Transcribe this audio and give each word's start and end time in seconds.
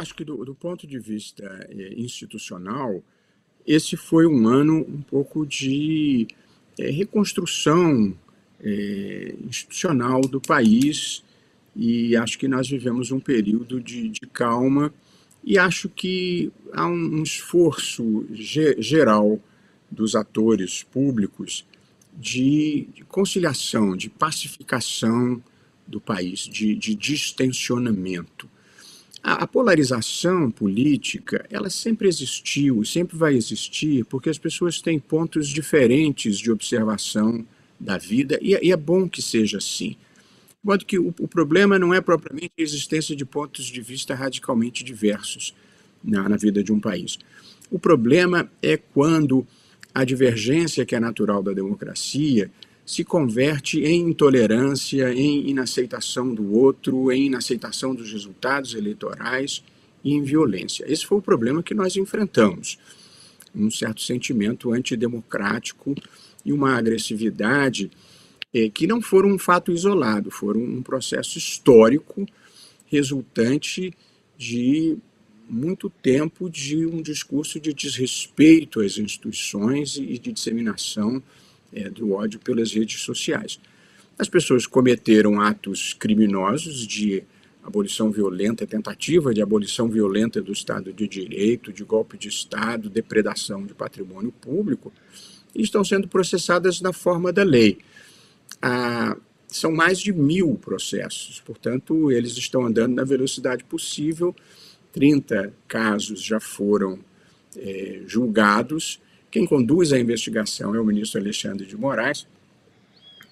Acho 0.00 0.14
que 0.14 0.24
do, 0.24 0.42
do 0.46 0.54
ponto 0.54 0.86
de 0.86 0.98
vista 0.98 1.44
eh, 1.68 1.92
institucional, 1.94 3.04
esse 3.66 3.98
foi 3.98 4.26
um 4.26 4.48
ano 4.48 4.78
um 4.78 5.02
pouco 5.02 5.44
de 5.44 6.26
eh, 6.78 6.90
reconstrução 6.90 8.16
eh, 8.64 9.34
institucional 9.46 10.22
do 10.22 10.40
país 10.40 11.22
e 11.76 12.16
acho 12.16 12.38
que 12.38 12.48
nós 12.48 12.66
vivemos 12.66 13.12
um 13.12 13.20
período 13.20 13.78
de, 13.78 14.08
de 14.08 14.20
calma 14.20 14.90
e 15.44 15.58
acho 15.58 15.86
que 15.90 16.50
há 16.72 16.86
um, 16.86 17.18
um 17.18 17.22
esforço 17.22 18.26
ge 18.32 18.76
geral 18.78 19.38
dos 19.90 20.16
atores 20.16 20.82
públicos 20.82 21.66
de, 22.18 22.88
de, 22.94 23.04
conciliação, 23.04 23.94
de 23.94 24.08
pacificação 24.08 25.44
do 25.86 26.00
país, 26.00 26.40
de, 26.40 26.74
de 26.74 26.94
distensionamento. 26.94 28.48
A, 29.22 29.44
a, 29.44 29.46
polarização 29.46 30.50
política, 30.50 31.46
ela 31.50 31.68
sempre 31.68 32.08
existiu, 32.08 32.84
sempre 32.84 33.16
vai 33.16 33.34
existir, 33.34 34.04
porque 34.06 34.30
as 34.30 34.38
pessoas 34.38 34.80
têm 34.80 34.98
pontos 34.98 35.48
diferentes 35.48 36.38
de 36.38 36.50
observação 36.50 37.44
da 37.78 37.98
vida, 37.98 38.38
e, 38.40 38.58
e 38.62 38.72
é 38.72 38.76
bom 38.76 39.08
que 39.08 39.20
seja 39.20 39.58
assim. 39.58 39.90
De 39.90 40.66
modo 40.66 40.84
que 40.84 40.98
o, 40.98 41.14
o, 41.18 41.28
problema 41.28 41.78
não 41.78 41.92
é 41.92 42.00
propriamente 42.00 42.52
a 42.58 42.62
existência 42.62 43.14
de 43.14 43.24
pontos 43.24 43.66
de 43.66 43.80
vista 43.80 44.14
radicalmente 44.14 44.84
diversos 44.84 45.54
na, 46.02 46.28
na 46.28 46.36
vida 46.36 46.62
de 46.62 46.72
um 46.72 46.80
país. 46.80 47.18
O 47.70 47.78
problema 47.78 48.50
é 48.62 48.76
quando 48.76 49.46
a 49.94 50.04
divergência 50.04 50.84
que 50.84 50.94
é 50.94 51.00
natural 51.00 51.42
da 51.42 51.52
democracia 51.52 52.50
se 52.90 53.04
converte 53.04 53.84
em 53.84 54.00
intolerância, 54.08 55.14
em 55.14 55.48
inaceitação 55.48 56.34
do 56.34 56.52
outro, 56.54 57.12
em 57.12 57.26
inaceitação 57.26 57.94
dos 57.94 58.10
resultados 58.10 58.74
eleitorais 58.74 59.62
e 60.02 60.12
em 60.12 60.24
violência. 60.24 60.84
Esse 60.92 61.06
foi 61.06 61.18
o 61.18 61.22
problema 61.22 61.62
que 61.62 61.72
nós 61.72 61.94
enfrentamos. 61.94 62.80
Um 63.54 63.70
certo 63.70 64.02
sentimento 64.02 64.72
antidemocrático 64.72 65.94
e 66.44 66.52
uma 66.52 66.76
agressividade 66.76 67.92
é, 68.52 68.68
que 68.68 68.88
não 68.88 69.00
foram 69.00 69.28
um 69.28 69.38
fato 69.38 69.70
isolado, 69.70 70.28
foram 70.28 70.60
um 70.60 70.82
processo 70.82 71.38
histórico 71.38 72.26
resultante 72.86 73.94
de 74.36 74.98
muito 75.48 75.88
tempo 75.88 76.50
de 76.50 76.84
um 76.84 77.00
discurso 77.00 77.60
de 77.60 77.72
desrespeito 77.72 78.80
às 78.80 78.98
instituições 78.98 79.96
e 79.96 80.18
de 80.18 80.32
disseminação 80.32 81.22
é, 81.72 81.88
do 81.88 82.12
ódio 82.12 82.40
pelas 82.40 82.72
redes 82.72 83.00
sociais. 83.00 83.60
As 84.18 84.28
pessoas 84.28 84.66
cometeram 84.66 85.40
atos 85.40 85.94
criminosos 85.94 86.86
de 86.86 87.24
abolição 87.62 88.10
violenta, 88.10 88.66
tentativa 88.66 89.32
de 89.32 89.40
abolição 89.40 89.88
violenta 89.88 90.40
do 90.42 90.52
Estado 90.52 90.92
de 90.92 91.06
Direito, 91.06 91.72
de 91.72 91.84
golpe 91.84 92.18
de 92.18 92.28
Estado, 92.28 92.90
depredação 92.90 93.64
de 93.64 93.74
patrimônio 93.74 94.32
público, 94.32 94.92
e 95.54 95.62
estão 95.62 95.84
sendo 95.84 96.08
processadas 96.08 96.80
na 96.80 96.92
forma 96.92 97.32
da 97.32 97.42
lei. 97.42 97.78
Ah, 98.60 99.16
são 99.48 99.72
mais 99.72 99.98
de 99.98 100.12
mil 100.12 100.54
processos, 100.54 101.40
portanto, 101.40 102.10
eles 102.10 102.36
estão 102.36 102.64
andando 102.64 102.94
na 102.94 103.04
velocidade 103.04 103.64
possível. 103.64 104.34
30 104.92 105.52
casos 105.66 106.22
já 106.22 106.40
foram 106.40 106.98
é, 107.56 108.02
julgados. 108.06 109.00
Quem 109.30 109.46
conduz 109.46 109.92
a 109.92 109.98
investigação 109.98 110.74
é 110.74 110.80
o 110.80 110.84
ministro 110.84 111.20
Alexandre 111.20 111.66
de 111.66 111.76
Moraes, 111.76 112.26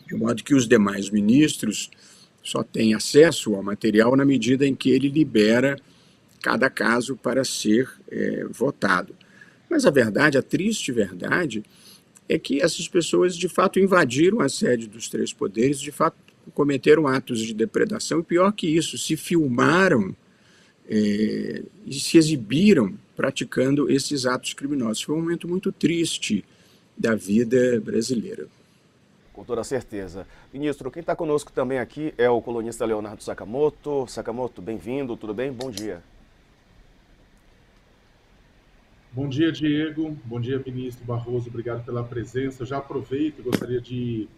de 0.07 0.15
modo 0.15 0.45
que 0.45 0.55
os 0.55 0.67
demais 0.67 1.11
ministros 1.11 1.91
só 2.43 2.63
têm 2.63 2.95
acesso 2.95 3.55
ao 3.55 3.63
material 3.63 4.17
na 4.17 4.25
medida 4.25 4.67
em 4.67 4.75
que 4.75 4.91
ele 4.91 5.09
libera 5.09 5.77
cada 6.41 6.71
caso 6.71 7.17
para 7.17 7.45
ser 7.45 7.91
é, 8.11 8.45
votado. 8.51 9.15
Mas 9.69 9.85
a 9.85 9.91
verdade, 9.91 10.39
a 10.39 10.43
triste 10.43 10.93
verdade, 10.93 11.63
é 12.29 12.39
que 12.39 12.63
essas 12.63 12.87
pessoas 12.89 13.37
de 13.37 13.49
fato 13.49 13.79
invadiram 13.79 14.41
a 14.41 14.49
sede 14.49 14.87
dos 14.87 15.09
três 15.09 15.33
poderes, 15.33 15.81
de 15.81 15.91
fato 15.91 16.17
cometeram 16.55 17.07
atos 17.07 17.41
de 17.41 17.53
depredação, 17.53 18.21
e 18.21 18.23
pior 18.23 18.53
que 18.53 18.67
isso, 18.67 18.97
se 18.97 19.17
filmaram 19.17 20.17
é, 20.89 21.63
e 21.87 22.01
se 22.01 22.17
exibiram 22.17 22.95
praticando 23.19 23.91
esses 23.91 24.27
atos 24.27 24.55
criminosos. 24.55 25.03
Foi 25.03 25.17
um 25.17 25.21
momento 25.21 25.49
muito 25.49 25.73
triste 25.73 26.45
da 26.97 27.17
vida 27.17 27.81
brasileira. 27.81 28.47
Com 29.33 29.43
toda 29.43 29.65
certeza. 29.65 30.25
Ministro, 30.55 30.89
quem 30.89 31.01
está 31.01 31.17
conosco 31.17 31.51
também 31.51 31.81
aqui 31.81 32.15
é 32.17 32.31
o 32.31 32.41
colunista 32.41 32.87
Leonardo 32.87 33.25
Sakamoto. 33.25 34.07
Sakamoto, 34.07 34.63
bem-vindo, 34.63 35.17
tudo 35.17 35.35
bem? 35.35 35.51
Bom 35.53 35.69
dia. 35.69 36.01
Bom 39.11 39.29
dia, 39.29 39.51
Diego. 39.51 40.17
Bom 40.25 40.41
dia, 40.41 40.63
ministro 40.65 41.05
Barroso. 41.05 41.49
Obrigado 41.49 41.85
pela 41.85 42.05
presença. 42.05 42.65
Já 42.65 42.79
aproveito 42.79 43.41
e 43.41 43.43
gostaria 43.43 43.81
de, 43.81 44.29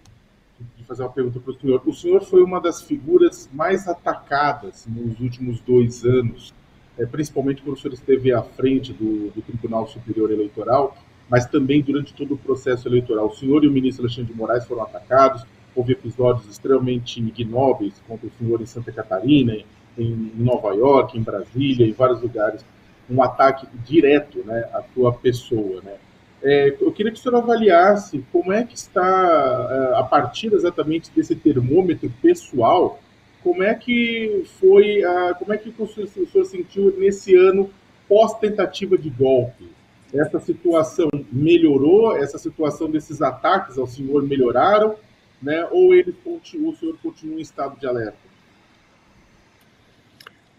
de 0.78 0.84
fazer 0.84 1.02
uma 1.02 1.12
pergunta 1.12 1.38
para 1.38 1.50
o 1.50 1.60
senhor. 1.60 1.82
O 1.84 1.92
senhor 1.92 2.24
foi 2.24 2.42
uma 2.42 2.58
das 2.58 2.80
figuras 2.80 3.46
mais 3.52 3.86
atacadas 3.86 4.86
nos 4.86 5.20
últimos 5.20 5.60
dois 5.60 6.02
anos, 6.02 6.54
é, 7.00 7.06
principalmente 7.06 7.62
quando 7.62 7.76
o 7.76 7.80
senhor 7.80 7.94
esteve 7.94 8.32
à 8.32 8.42
frente 8.42 8.92
do, 8.92 9.30
do 9.30 9.42
Tribunal 9.42 9.88
Superior 9.88 10.30
Eleitoral, 10.30 10.96
mas 11.28 11.46
também 11.46 11.80
durante 11.80 12.12
todo 12.12 12.34
o 12.34 12.38
processo 12.38 12.86
eleitoral. 12.86 13.28
O 13.28 13.34
senhor 13.34 13.64
e 13.64 13.68
o 13.68 13.72
ministro 13.72 14.04
Alexandre 14.04 14.32
de 14.32 14.38
Moraes 14.38 14.64
foram 14.66 14.82
atacados, 14.82 15.44
houve 15.74 15.92
episódios 15.92 16.46
extremamente 16.48 17.20
ignóbeis 17.20 17.94
contra 18.06 18.26
o 18.26 18.30
senhor 18.38 18.60
em 18.60 18.66
Santa 18.66 18.92
Catarina, 18.92 19.56
em 19.96 20.32
Nova 20.36 20.74
York, 20.74 21.16
em 21.16 21.22
Brasília, 21.22 21.86
em 21.86 21.92
vários 21.92 22.20
lugares 22.20 22.64
um 23.10 23.22
ataque 23.22 23.66
direto 23.84 24.38
né, 24.44 24.68
à 24.72 24.80
tua 24.82 25.12
pessoa. 25.12 25.82
Né? 25.82 25.94
É, 26.42 26.76
eu 26.80 26.92
queria 26.92 27.10
que 27.10 27.18
o 27.18 27.20
senhor 27.20 27.36
avaliasse 27.36 28.24
como 28.32 28.52
é 28.52 28.64
que 28.64 28.76
está, 28.76 29.92
é, 29.92 29.98
a 29.98 30.02
partir 30.04 30.52
exatamente 30.52 31.10
desse 31.14 31.34
termômetro 31.34 32.10
pessoal, 32.22 33.00
como 33.42 33.62
é 33.62 33.74
que 33.74 34.44
foi, 34.58 35.02
a, 35.02 35.34
como 35.34 35.52
é 35.52 35.58
que 35.58 35.68
o 35.70 35.86
senhor, 35.86 36.08
o 36.16 36.26
senhor 36.26 36.44
sentiu 36.44 36.96
nesse 36.98 37.34
ano 37.34 37.70
pós-tentativa 38.08 38.98
de 38.98 39.10
golpe? 39.10 39.68
Essa 40.12 40.40
situação 40.40 41.08
melhorou? 41.32 42.16
Essa 42.16 42.38
situação 42.38 42.90
desses 42.90 43.22
ataques 43.22 43.78
ao 43.78 43.86
senhor 43.86 44.22
melhoraram? 44.22 44.96
Né? 45.40 45.66
Ou 45.70 45.94
ele 45.94 46.14
o 46.24 46.74
senhor 46.74 46.98
continua 47.02 47.38
em 47.38 47.42
estado 47.42 47.78
de 47.78 47.86
alerta? 47.86 48.18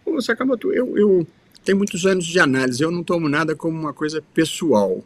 Ô, 0.05 0.19
Sakamoto, 0.21 0.71
eu, 0.73 0.97
eu 0.97 1.27
tem 1.63 1.75
muitos 1.75 2.05
anos 2.05 2.25
de 2.25 2.39
análise, 2.39 2.81
eu 2.81 2.89
não 2.89 3.03
tomo 3.03 3.29
nada 3.29 3.55
como 3.55 3.77
uma 3.77 3.93
coisa 3.93 4.21
pessoal. 4.33 5.03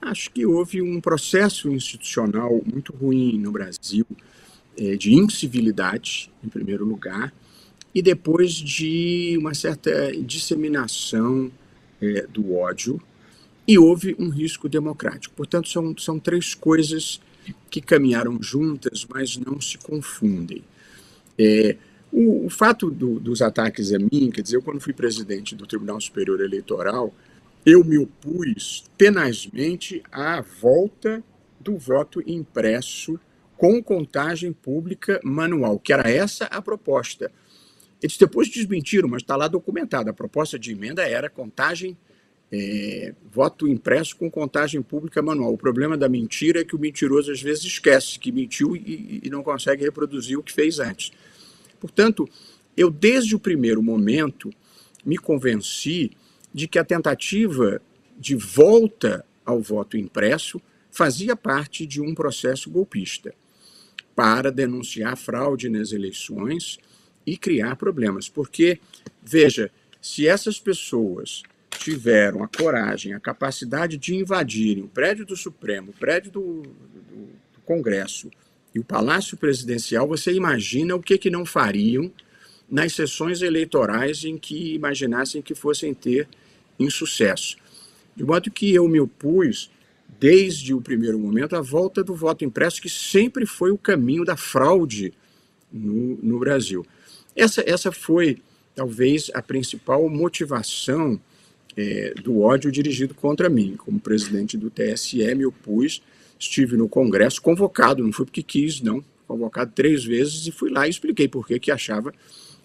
Acho 0.00 0.30
que 0.30 0.44
houve 0.44 0.82
um 0.82 1.00
processo 1.00 1.70
institucional 1.70 2.60
muito 2.70 2.92
ruim 2.92 3.38
no 3.38 3.50
Brasil, 3.50 4.06
de 4.96 5.14
incivilidade, 5.14 6.30
em 6.44 6.48
primeiro 6.48 6.84
lugar, 6.84 7.32
e 7.94 8.02
depois 8.02 8.52
de 8.52 9.36
uma 9.38 9.54
certa 9.54 10.12
disseminação 10.22 11.50
é, 12.00 12.26
do 12.26 12.54
ódio, 12.54 13.00
e 13.66 13.78
houve 13.78 14.14
um 14.18 14.28
risco 14.28 14.68
democrático. 14.68 15.34
Portanto, 15.34 15.68
são, 15.68 15.96
são 15.96 16.18
três 16.18 16.54
coisas 16.54 17.20
que 17.70 17.80
caminharam 17.80 18.40
juntas, 18.42 19.06
mas 19.08 19.36
não 19.36 19.60
se 19.60 19.78
confundem. 19.78 20.62
É, 21.38 21.76
o, 22.12 22.46
o 22.46 22.50
fato 22.50 22.90
do, 22.90 23.18
dos 23.18 23.42
ataques 23.42 23.92
a 23.92 23.98
mim, 23.98 24.30
quer 24.30 24.42
dizer, 24.42 24.56
eu 24.56 24.62
quando 24.62 24.80
fui 24.80 24.92
presidente 24.92 25.54
do 25.54 25.66
Tribunal 25.66 26.00
Superior 26.00 26.40
Eleitoral, 26.40 27.14
eu 27.64 27.82
me 27.82 27.98
opus 27.98 28.84
tenazmente 28.96 30.02
à 30.12 30.40
volta 30.40 31.22
do 31.58 31.76
voto 31.76 32.22
impresso 32.26 33.18
com 33.56 33.82
contagem 33.82 34.52
pública 34.52 35.20
manual, 35.24 35.78
que 35.78 35.92
era 35.92 36.08
essa 36.10 36.44
a 36.46 36.60
proposta. 36.60 37.30
Eles 38.02 38.16
depois 38.16 38.48
desmentiram, 38.48 39.08
mas 39.08 39.22
está 39.22 39.36
lá 39.36 39.48
documentado. 39.48 40.10
A 40.10 40.14
proposta 40.14 40.58
de 40.58 40.72
emenda 40.72 41.02
era 41.02 41.30
contagem, 41.30 41.96
é, 42.52 43.14
voto 43.32 43.66
impresso 43.66 44.16
com 44.16 44.30
contagem 44.30 44.82
pública 44.82 45.22
manual. 45.22 45.54
O 45.54 45.58
problema 45.58 45.96
da 45.96 46.08
mentira 46.08 46.60
é 46.60 46.64
que 46.64 46.76
o 46.76 46.78
mentiroso 46.78 47.32
às 47.32 47.40
vezes 47.40 47.64
esquece 47.64 48.18
que 48.18 48.30
mentiu 48.30 48.76
e, 48.76 49.20
e 49.24 49.30
não 49.30 49.42
consegue 49.42 49.84
reproduzir 49.84 50.38
o 50.38 50.42
que 50.42 50.52
fez 50.52 50.78
antes. 50.78 51.10
Portanto, 51.80 52.28
eu 52.76 52.90
desde 52.90 53.34
o 53.34 53.40
primeiro 53.40 53.82
momento 53.82 54.50
me 55.04 55.16
convenci 55.16 56.10
de 56.52 56.68
que 56.68 56.78
a 56.78 56.84
tentativa 56.84 57.80
de 58.18 58.34
volta 58.34 59.24
ao 59.44 59.60
voto 59.60 59.96
impresso 59.96 60.60
fazia 60.90 61.34
parte 61.34 61.86
de 61.86 62.00
um 62.00 62.14
processo 62.14 62.70
golpista 62.70 63.34
para 64.16 64.50
denunciar 64.50 65.16
fraude 65.16 65.68
nas 65.68 65.92
eleições 65.92 66.78
e 67.24 67.36
criar 67.36 67.76
problemas. 67.76 68.28
Porque, 68.28 68.80
veja, 69.22 69.70
se 70.00 70.26
essas 70.26 70.58
pessoas 70.58 71.42
tiveram 71.70 72.42
a 72.42 72.48
coragem, 72.48 73.12
a 73.12 73.20
capacidade 73.20 73.98
de 73.98 74.16
invadirem 74.16 74.82
o 74.82 74.88
prédio 74.88 75.26
do 75.26 75.36
Supremo, 75.36 75.90
o 75.90 75.94
prédio 76.00 76.32
do, 76.32 76.62
do, 76.62 77.26
do 77.54 77.60
Congresso, 77.64 78.30
e 78.74 78.78
o 78.78 78.84
Palácio 78.84 79.38
Presidencial, 79.38 80.06
você 80.06 80.32
imagina 80.32 80.94
o 80.94 81.02
que, 81.02 81.16
que 81.16 81.30
não 81.30 81.46
fariam 81.46 82.12
nas 82.70 82.92
sessões 82.92 83.40
eleitorais 83.40 84.24
em 84.24 84.36
que 84.36 84.74
imaginassem 84.74 85.40
que 85.40 85.54
fossem 85.54 85.94
ter 85.94 86.28
insucesso. 86.78 87.56
De 88.14 88.22
modo 88.22 88.50
que 88.50 88.74
eu 88.74 88.86
me 88.86 89.00
opus, 89.00 89.70
desde 90.18 90.72
o 90.72 90.80
primeiro 90.80 91.18
momento, 91.18 91.56
à 91.56 91.60
volta 91.60 92.02
do 92.02 92.14
voto 92.14 92.44
impresso, 92.44 92.80
que 92.80 92.88
sempre 92.88 93.46
foi 93.46 93.70
o 93.70 93.78
caminho 93.78 94.24
da 94.24 94.36
fraude 94.36 95.12
no, 95.72 96.16
no 96.22 96.38
Brasil. 96.38 96.84
Essa, 97.34 97.62
essa 97.66 97.92
foi, 97.92 98.38
talvez, 98.74 99.30
a 99.34 99.42
principal 99.42 100.08
motivação 100.08 101.20
é, 101.76 102.14
do 102.22 102.40
ódio 102.40 102.72
dirigido 102.72 103.14
contra 103.14 103.48
mim. 103.48 103.76
Como 103.76 104.00
presidente 104.00 104.56
do 104.56 104.70
TSE, 104.70 105.34
me 105.34 105.44
opus, 105.44 106.02
estive 106.38 106.76
no 106.76 106.88
Congresso, 106.88 107.42
convocado, 107.42 108.02
não 108.02 108.12
foi 108.12 108.24
porque 108.24 108.42
quis, 108.42 108.80
não, 108.80 109.04
convocado 109.28 109.72
três 109.74 110.04
vezes 110.04 110.46
e 110.46 110.50
fui 110.50 110.70
lá 110.70 110.86
e 110.86 110.90
expliquei 110.90 111.28
por 111.28 111.46
que 111.46 111.70
achava 111.70 112.12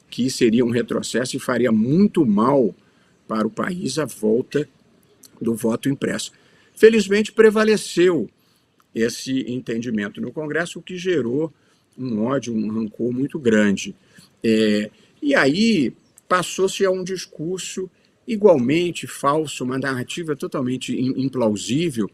que 0.10 0.30
seria 0.30 0.66
um 0.66 0.70
retrocesso 0.70 1.36
e 1.36 1.40
faria 1.40 1.72
muito 1.72 2.26
mal 2.26 2.76
para 3.28 3.48
o 3.48 3.50
país 3.50 3.98
a 3.98 4.06
volta 4.06 4.68
do 5.40 5.56
voto 5.56 5.90
impresso. 5.90 6.32
Felizmente 6.76 7.32
prevaleceu 7.32 8.30
esse 8.94 9.46
entendimento 9.52 10.20
no 10.20 10.32
Congresso, 10.32 10.80
o 10.80 10.82
que 10.82 10.98
gerou 10.98 11.54
um 11.98 12.24
ódio, 12.24 12.54
um 12.54 12.70
rancor 12.70 13.12
muito 13.12 13.40
grande. 13.40 13.96
É, 14.44 14.90
e 15.22 15.36
aí 15.36 15.94
passou-se 16.28 16.84
a 16.86 16.92
um 16.92 17.04
discurso 17.04 17.90
igualmente 18.28 19.08
falso, 19.08 19.64
uma 19.64 19.78
narrativa 19.78 20.36
totalmente 20.36 20.98
implausível 20.98 22.10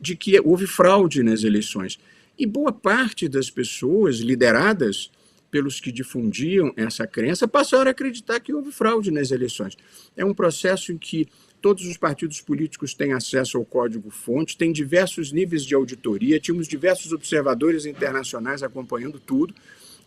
de 0.00 0.16
que 0.16 0.38
houve 0.40 0.66
fraude 0.66 1.22
nas 1.22 1.44
eleições. 1.44 1.98
E 2.38 2.46
boa 2.46 2.72
parte 2.72 3.28
das 3.28 3.50
pessoas 3.50 4.16
lideradas 4.16 5.10
pelos 5.50 5.80
que 5.80 5.92
difundiam 5.92 6.72
essa 6.76 7.06
crença 7.06 7.46
passaram 7.46 7.88
a 7.88 7.90
acreditar 7.90 8.40
que 8.40 8.54
houve 8.54 8.70
fraude 8.70 9.10
nas 9.10 9.30
eleições. 9.30 9.76
É 10.16 10.24
um 10.24 10.32
processo 10.32 10.92
em 10.92 10.98
que 10.98 11.28
todos 11.60 11.86
os 11.86 11.96
partidos 11.96 12.40
políticos 12.40 12.94
têm 12.94 13.12
acesso 13.12 13.58
ao 13.58 13.64
código-fonte, 13.64 14.56
tem 14.56 14.72
diversos 14.72 15.30
níveis 15.32 15.64
de 15.64 15.74
auditoria, 15.74 16.40
tínhamos 16.40 16.66
diversos 16.66 17.12
observadores 17.12 17.84
internacionais 17.86 18.62
acompanhando 18.62 19.20
tudo, 19.20 19.54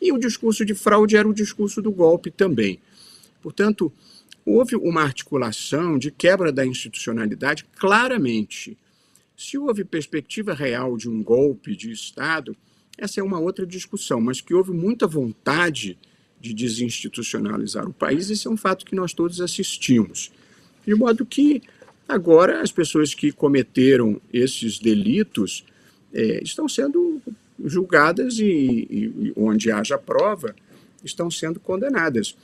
e 0.02 0.12
o 0.12 0.18
discurso 0.18 0.66
de 0.66 0.74
fraude 0.74 1.16
era 1.16 1.28
o 1.28 1.34
discurso 1.34 1.82
do 1.82 1.92
golpe 1.92 2.32
também. 2.32 2.80
Portanto, 3.42 3.92
houve 4.46 4.76
uma 4.76 5.02
articulação 5.02 5.98
de 5.98 6.12
quebra 6.12 6.52
da 6.52 6.66
institucionalidade 6.66 7.66
claramente. 7.78 8.78
Se 9.38 9.58
houve 9.58 9.84
perspectiva 9.84 10.54
real 10.54 10.98
de 10.98 11.10
um 11.10 11.24
golpe 11.24 11.76
de 11.76 11.92
Estado, 11.92 12.56
essa 12.98 13.20
é 13.20 13.24
uma 13.24 13.40
outra 13.40 13.66
discussão, 13.66 14.20
mas 14.20 14.42
que 14.42 14.54
houve 14.54 14.72
muita 14.72 15.08
vontade 15.08 15.98
de 16.40 16.54
desinstitucionalizar 16.54 17.88
o 17.88 17.94
país, 17.94 18.30
esse 18.30 18.48
é 18.48 18.50
um 18.50 18.58
fato 18.58 18.86
que 18.86 18.96
nós 18.96 19.14
todos 19.14 19.40
assistimos. 19.40 20.32
De 20.86 20.96
modo 20.96 21.26
que 21.26 21.62
agora 22.08 22.62
as 22.62 22.72
pessoas 22.72 23.14
que 23.14 23.32
cometeram 23.32 24.22
esses 24.32 24.80
delitos 24.80 25.66
é, 26.14 26.44
estão 26.44 26.68
sendo 26.68 27.22
julgadas 27.64 28.40
e, 28.40 28.44
e, 28.90 29.34
onde 29.36 29.72
haja 29.72 29.98
prova, 29.98 30.56
estão 31.04 31.30
sendo 31.32 31.60
condenadas. 31.60 32.36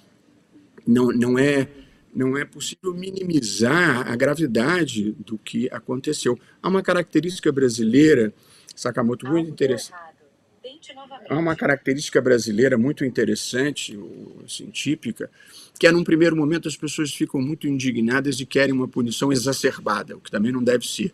Não, 0.87 1.07
não, 1.11 1.37
é, 1.37 1.67
não 2.13 2.37
é 2.37 2.45
possível 2.45 2.93
minimizar 2.93 4.09
a 4.09 4.15
gravidade 4.15 5.11
do 5.25 5.37
que 5.37 5.69
aconteceu. 5.71 6.39
Há 6.61 6.69
uma 6.69 6.81
característica 6.81 7.51
brasileira, 7.51 8.33
Sakamoto, 8.75 9.27
muito 9.27 9.49
interessante 9.49 10.08
Há 11.29 11.37
uma 11.37 11.55
característica 11.55 12.21
brasileira 12.21 12.77
muito 12.77 13.05
interessante, 13.05 13.97
assim, 14.45 14.69
típica, 14.69 15.29
que 15.77 15.85
é 15.85 15.91
num 15.91 16.03
primeiro 16.03 16.35
momento 16.35 16.67
as 16.67 16.75
pessoas 16.75 17.13
ficam 17.13 17.41
muito 17.41 17.67
indignadas 17.67 18.39
e 18.39 18.45
querem 18.45 18.73
uma 18.73 18.87
punição 18.87 19.31
exacerbada, 19.31 20.15
o 20.15 20.19
que 20.19 20.31
também 20.31 20.51
não 20.51 20.63
deve 20.63 20.87
ser. 20.87 21.11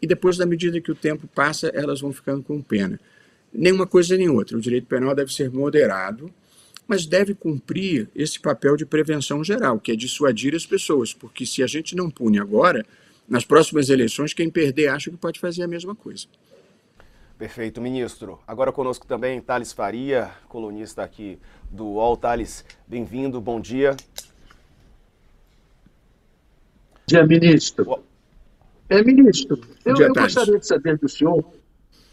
E 0.00 0.06
depois, 0.06 0.38
na 0.38 0.46
medida 0.46 0.80
que 0.80 0.90
o 0.90 0.94
tempo 0.94 1.28
passa, 1.28 1.68
elas 1.68 2.00
vão 2.00 2.12
ficando 2.12 2.42
com 2.42 2.60
pena. 2.60 2.98
Nem 3.52 3.72
uma 3.72 3.86
coisa 3.86 4.16
nem 4.16 4.28
outra. 4.28 4.56
O 4.56 4.60
direito 4.60 4.86
penal 4.86 5.14
deve 5.14 5.32
ser 5.32 5.50
moderado, 5.50 6.32
mas 6.88 7.06
deve 7.06 7.34
cumprir 7.34 8.08
esse 8.14 8.40
papel 8.40 8.76
de 8.76 8.84
prevenção 8.84 9.44
geral, 9.44 9.78
que 9.78 9.92
é 9.92 9.96
dissuadir 9.96 10.54
as 10.54 10.66
pessoas, 10.66 11.12
porque 11.12 11.46
se 11.46 11.62
a 11.62 11.66
gente 11.66 11.94
não 11.94 12.10
pune 12.10 12.38
agora, 12.38 12.84
nas 13.28 13.44
próximas 13.44 13.88
eleições, 13.88 14.34
quem 14.34 14.50
perder 14.50 14.88
acha 14.88 15.10
que 15.10 15.16
pode 15.16 15.38
fazer 15.38 15.62
a 15.62 15.68
mesma 15.68 15.94
coisa. 15.94 16.26
Perfeito, 17.42 17.80
ministro. 17.80 18.38
Agora 18.46 18.70
conosco 18.70 19.04
também 19.04 19.40
Thales 19.40 19.72
Faria, 19.72 20.30
colunista 20.48 21.02
aqui 21.02 21.40
do 21.68 21.86
UOL. 21.86 22.16
Thales, 22.16 22.64
bem-vindo, 22.86 23.40
bom 23.40 23.60
dia. 23.60 23.96
Bom 26.92 27.00
dia, 27.08 27.26
ministro. 27.26 27.98
É, 28.88 29.02
ministro, 29.02 29.58
eu, 29.84 29.94
dia, 29.94 30.06
eu 30.06 30.12
gostaria 30.14 30.56
de 30.56 30.64
saber 30.64 30.96
do 30.98 31.08
senhor 31.08 31.44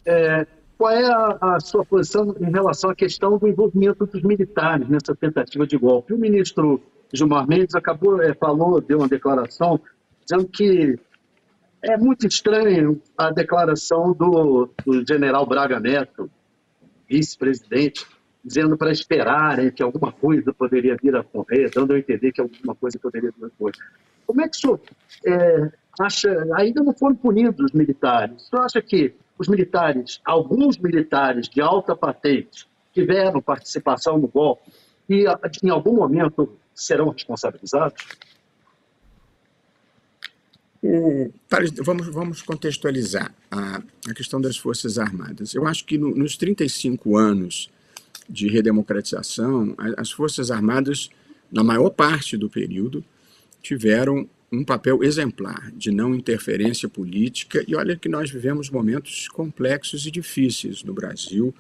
é, 0.03 0.47
qual 0.75 0.91
é 0.93 1.05
a, 1.05 1.37
a, 1.41 1.59
sua 1.59 1.85
posição 1.85 2.35
em 2.41 2.49
relação 2.49 2.89
à 2.89 2.95
questão 2.95 3.37
do 3.37 3.47
envolvimento 3.47 4.07
dos 4.07 4.23
militares 4.23 4.89
nessa 4.89 5.15
tentativa 5.15 5.67
de 5.67 5.77
golpe. 5.77 6.11
O 6.11 6.17
ministro 6.17 6.81
Gilmar 7.13 7.47
Mendes 7.47 7.75
acabou, 7.75 8.19
é, 8.19 8.33
falou, 8.33 8.81
deu 8.81 8.97
uma 8.97 9.07
declaração 9.07 9.79
dizendo 10.25 10.47
que 10.47 10.97
é 11.81 11.97
muito 11.97 12.27
estranho 12.27 13.01
a 13.17 13.31
declaração 13.31 14.13
do, 14.13 14.69
do 14.85 15.05
general 15.07 15.45
Braga 15.45 15.79
Neto, 15.79 16.29
vice-presidente, 17.09 18.05
dizendo 18.43 18.77
para 18.77 18.91
esperarem 18.91 19.71
que 19.71 19.83
alguma 19.83 20.11
coisa 20.11 20.53
poderia 20.53 20.95
vir 21.01 21.15
a 21.15 21.21
ocorrer, 21.21 21.71
dando 21.73 21.93
a 21.93 21.99
entender 21.99 22.31
que 22.31 22.41
alguma 22.41 22.75
coisa 22.75 22.97
poderia 22.99 23.31
vir 23.31 23.45
a 23.45 23.47
ocorrer. 23.47 23.75
Como 24.25 24.41
é 24.41 24.47
que 24.47 24.57
o 24.57 24.59
senhor 24.59 24.81
é, 25.25 25.71
acha, 25.99 26.47
ainda 26.55 26.83
não 26.83 26.93
foram 26.93 27.15
punidos 27.15 27.65
os 27.65 27.71
militares, 27.71 28.43
o 28.43 28.49
senhor 28.49 28.65
acha 28.65 28.81
que 28.81 29.13
os 29.37 29.47
militares, 29.47 30.19
alguns 30.25 30.77
militares 30.77 31.47
de 31.47 31.61
alta 31.61 31.95
patente, 31.95 32.67
tiveram 32.93 33.41
participação 33.41 34.17
no 34.17 34.27
golpe 34.27 34.71
e 35.09 35.25
em 35.63 35.69
algum 35.69 35.95
momento 35.95 36.57
serão 36.73 37.09
responsabilizados? 37.09 38.05
O, 40.81 41.29
vamos, 41.83 42.07
vamos 42.07 42.41
contextualizar 42.41 43.33
a, 43.51 43.81
a 44.07 44.13
questão 44.13 44.39
das 44.39 44.55
Forças 44.55 44.97
Armadas. 44.97 45.53
Eu 45.53 45.67
acho 45.67 45.83
que 45.85 45.97
no, 45.97 46.15
nos 46.15 46.37
35 46.37 47.17
anos 47.17 47.69
de 48.29 48.47
redemocratização, 48.47 49.75
as 49.97 50.11
Forças 50.11 50.51
Armadas, 50.51 51.09
na 51.51 51.63
maior 51.63 51.89
parte 51.89 52.37
do 52.37 52.49
período, 52.49 53.03
tiveram 53.61 54.29
um 54.51 54.63
papel 54.63 55.03
exemplar 55.03 55.71
de 55.71 55.91
não 55.91 56.15
interferência 56.15 56.87
política. 56.87 57.63
E 57.67 57.75
olha 57.75 57.95
que 57.95 58.07
nós 58.07 58.29
vivemos 58.29 58.69
momentos 58.69 59.27
complexos 59.27 60.05
e 60.05 60.11
difíceis 60.11 60.83
no 60.83 60.93
Brasil, 60.93 61.53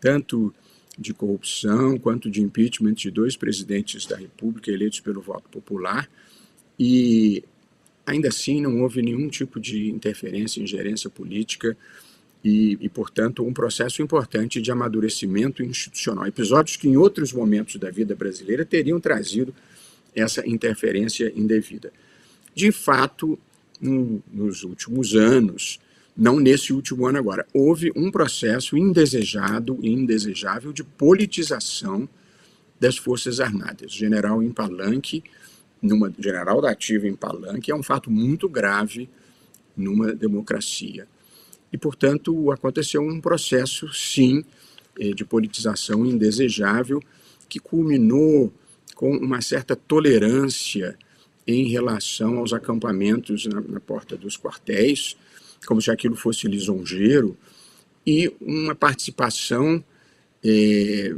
tanto 0.00 0.54
de 0.98 1.12
corrupção 1.12 1.98
quanto 1.98 2.30
de 2.30 2.40
impeachment 2.40 2.94
de 2.94 3.10
dois 3.10 3.36
presidentes 3.36 4.06
da 4.06 4.16
República 4.16 4.70
eleitos 4.70 5.00
pelo 5.00 5.20
voto 5.20 5.48
popular. 5.50 6.08
E 6.78 7.44
Ainda 8.06 8.28
assim, 8.28 8.60
não 8.60 8.82
houve 8.82 9.02
nenhum 9.02 9.28
tipo 9.28 9.58
de 9.58 9.90
interferência, 9.90 10.62
ingerência 10.62 11.10
política 11.10 11.76
e, 12.44 12.78
e, 12.80 12.88
portanto, 12.88 13.44
um 13.44 13.52
processo 13.52 14.00
importante 14.00 14.62
de 14.62 14.70
amadurecimento 14.70 15.62
institucional. 15.64 16.26
Episódios 16.26 16.76
que, 16.76 16.88
em 16.88 16.96
outros 16.96 17.32
momentos 17.32 17.76
da 17.76 17.90
vida 17.90 18.14
brasileira, 18.14 18.64
teriam 18.64 19.00
trazido 19.00 19.52
essa 20.14 20.46
interferência 20.48 21.32
indevida. 21.34 21.92
De 22.54 22.70
fato, 22.70 23.36
no, 23.80 24.22
nos 24.32 24.62
últimos 24.62 25.16
anos, 25.16 25.80
não 26.16 26.38
nesse 26.38 26.72
último 26.72 27.06
ano 27.06 27.18
agora, 27.18 27.44
houve 27.52 27.92
um 27.96 28.10
processo 28.10 28.78
indesejado 28.78 29.78
e 29.82 29.90
indesejável 29.90 30.72
de 30.72 30.84
politização 30.84 32.08
das 32.78 32.96
Forças 32.96 33.40
Armadas. 33.40 33.92
O 33.92 33.96
general 33.96 34.42
em 34.42 34.50
Palanque 34.50 35.24
numa 35.80 36.12
general 36.18 36.60
da 36.60 36.70
ativa 36.70 37.06
em 37.06 37.14
Palanque 37.14 37.70
é 37.70 37.74
um 37.74 37.82
fato 37.82 38.10
muito 38.10 38.48
grave 38.48 39.08
numa 39.76 40.12
democracia. 40.12 41.06
E, 41.72 41.76
portanto, 41.76 42.50
aconteceu 42.50 43.02
um 43.02 43.20
processo, 43.20 43.92
sim, 43.92 44.44
eh, 44.98 45.12
de 45.12 45.24
politização 45.24 46.06
indesejável, 46.06 47.02
que 47.48 47.58
culminou 47.58 48.52
com 48.94 49.14
uma 49.16 49.42
certa 49.42 49.76
tolerância 49.76 50.96
em 51.46 51.68
relação 51.68 52.38
aos 52.38 52.52
acampamentos 52.52 53.46
na, 53.46 53.60
na 53.60 53.80
porta 53.80 54.16
dos 54.16 54.36
quartéis, 54.36 55.16
como 55.66 55.82
se 55.82 55.90
aquilo 55.90 56.16
fosse 56.16 56.48
lisonjeiro, 56.48 57.36
e 58.06 58.32
uma 58.40 58.74
participação 58.74 59.84
eh, 60.42 61.14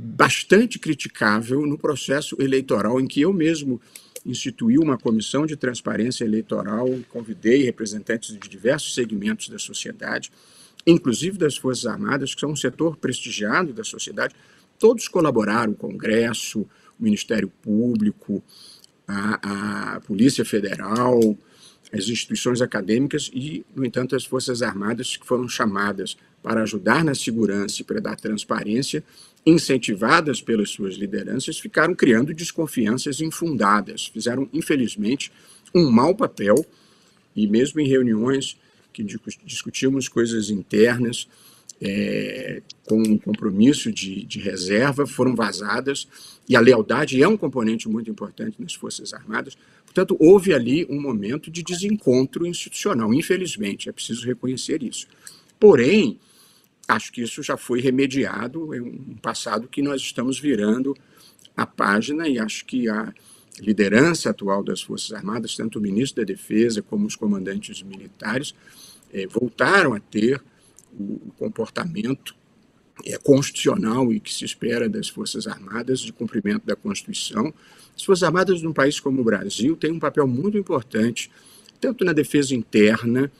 bastante 0.00 0.78
criticável 0.78 1.66
no 1.66 1.76
processo 1.76 2.36
eleitoral, 2.40 3.00
em 3.00 3.06
que 3.06 3.20
eu 3.20 3.32
mesmo 3.32 3.80
instituí 4.24 4.78
uma 4.78 4.96
comissão 4.96 5.44
de 5.44 5.56
transparência 5.56 6.24
eleitoral, 6.24 6.88
convidei 7.08 7.64
representantes 7.64 8.38
de 8.38 8.48
diversos 8.48 8.94
segmentos 8.94 9.48
da 9.48 9.58
sociedade, 9.58 10.30
inclusive 10.86 11.36
das 11.36 11.56
Forças 11.56 11.86
Armadas, 11.86 12.32
que 12.32 12.40
são 12.40 12.50
um 12.50 12.56
setor 12.56 12.96
prestigiado 12.96 13.72
da 13.72 13.82
sociedade, 13.82 14.36
todos 14.78 15.08
colaboraram, 15.08 15.72
o 15.72 15.76
Congresso, 15.76 16.60
o 16.60 17.02
Ministério 17.02 17.48
Público, 17.60 18.42
a, 19.06 19.94
a 19.94 20.00
Polícia 20.00 20.44
Federal, 20.44 21.36
as 21.92 22.08
instituições 22.08 22.60
acadêmicas 22.60 23.30
e, 23.32 23.64
no 23.74 23.84
entanto, 23.84 24.14
as 24.14 24.24
Forças 24.24 24.62
Armadas 24.62 25.16
que 25.16 25.26
foram 25.26 25.48
chamadas 25.48 26.16
para 26.42 26.62
ajudar 26.62 27.04
na 27.04 27.14
segurança 27.14 27.80
e 27.80 27.84
para 27.84 28.00
dar 28.00 28.16
transparência, 28.16 29.02
incentivadas 29.44 30.40
pelas 30.42 30.70
suas 30.70 30.94
lideranças, 30.94 31.58
ficaram 31.58 31.94
criando 31.94 32.34
desconfianças 32.34 33.20
infundadas. 33.20 34.06
Fizeram, 34.06 34.48
infelizmente, 34.52 35.32
um 35.74 35.90
mau 35.90 36.14
papel 36.14 36.64
e, 37.34 37.46
mesmo 37.46 37.80
em 37.80 37.88
reuniões 37.88 38.58
que 38.92 39.02
discutimos 39.44 40.08
coisas 40.08 40.50
internas, 40.50 41.28
é, 41.80 42.60
com 42.84 43.00
um 43.00 43.16
compromisso 43.16 43.92
de, 43.92 44.24
de, 44.24 44.40
reserva, 44.40 45.06
foram 45.06 45.34
vazadas, 45.34 46.08
e 46.48 46.56
a 46.56 46.60
lealdade 46.60 47.22
é 47.22 47.28
um 47.28 47.36
componente 47.36 47.88
muito 47.88 48.10
importante 48.10 48.60
nas 48.60 48.74
Forças 48.74 49.14
Armadas. 49.14 49.56
Portanto, 49.88 50.16
houve 50.20 50.52
ali 50.52 50.86
um 50.88 51.00
momento 51.00 51.50
de 51.50 51.62
desencontro 51.62 52.46
institucional, 52.46 53.12
infelizmente, 53.14 53.88
é 53.88 53.92
preciso 53.92 54.26
reconhecer 54.26 54.82
isso. 54.82 55.08
Porém, 55.58 56.20
acho 56.86 57.10
que 57.10 57.22
isso 57.22 57.42
já 57.42 57.56
foi 57.56 57.80
remediado 57.80 58.74
em 58.74 58.80
um 58.80 59.16
passado 59.20 59.66
que 59.66 59.80
nós 59.80 60.02
estamos 60.02 60.38
virando 60.38 60.94
a 61.56 61.66
página, 61.66 62.28
e 62.28 62.38
acho 62.38 62.66
que 62.66 62.88
a 62.88 63.12
liderança 63.58 64.30
atual 64.30 64.62
das 64.62 64.82
Forças 64.82 65.12
Armadas, 65.12 65.56
tanto 65.56 65.78
o 65.78 65.82
ministro 65.82 66.22
da 66.22 66.26
Defesa 66.26 66.82
como 66.82 67.06
os 67.06 67.16
comandantes 67.16 67.82
militares, 67.82 68.54
é, 69.12 69.26
voltaram 69.26 69.94
a 69.94 70.00
ter 70.00 70.40
o 70.92 71.32
comportamento 71.38 72.36
é, 73.04 73.16
constitucional 73.18 74.12
e 74.12 74.20
que 74.20 74.32
se 74.32 74.44
espera 74.44 74.88
das 74.88 75.08
Forças 75.08 75.46
Armadas 75.46 76.00
de 76.00 76.12
cumprimento 76.12 76.66
da 76.66 76.76
Constituição. 76.76 77.52
As 77.96 78.02
Forças 78.02 78.22
Armadas 78.22 78.62
num 78.62 78.72
país 78.72 79.00
como 79.00 79.20
o 79.20 79.24
Brasil 79.24 79.76
têm 79.76 79.92
um 79.92 79.98
papel 79.98 80.26
muito 80.26 80.58
importante, 80.58 81.30
tanto 81.80 82.04
na 82.04 82.12
defesa 82.12 82.54
interna, 82.54 83.30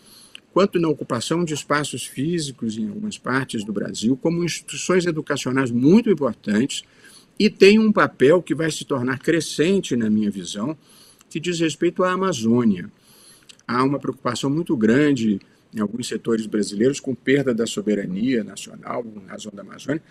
quanto 0.53 0.79
na 0.79 0.89
ocupação 0.89 1.45
de 1.45 1.55
espaços 1.55 2.05
físicos 2.05 2.77
em 2.77 2.89
algumas 2.89 3.19
partes 3.19 3.65
do 3.65 3.73
Brasil, 3.73 4.17
como 4.17 4.45
instituições 4.45 5.07
educacionais 5.07 5.71
muito 5.71 6.11
importantes, 6.11 6.83
e 7.39 7.49
tem 7.49 7.79
um 7.79 7.93
papel 7.93 8.43
que 8.43 8.55
vai 8.55 8.71
se 8.71 8.85
tornar 8.85 9.19
crescente, 9.21 9.95
na 9.95 10.11
minha 10.11 10.31
visão, 10.31 10.77
que 11.31 11.39
diz 11.39 11.61
respeito 11.61 12.03
à 12.03 12.13
Amazônia. 12.13 12.91
Há 13.67 13.85
uma 13.85 13.99
preocupação 13.99 14.51
muito 14.51 14.77
grande 14.77 15.41
em 15.75 15.81
alguns 15.81 16.09
setores 16.09 16.47
brasileiros 16.47 17.01
com 17.01 17.15
perda 17.15 17.55
da 17.55 17.67
soberania 17.67 18.43
nacional, 18.43 19.05
em 19.05 19.27
razão 19.27 19.53
da 19.55 19.63
Amazônia. 19.63 20.03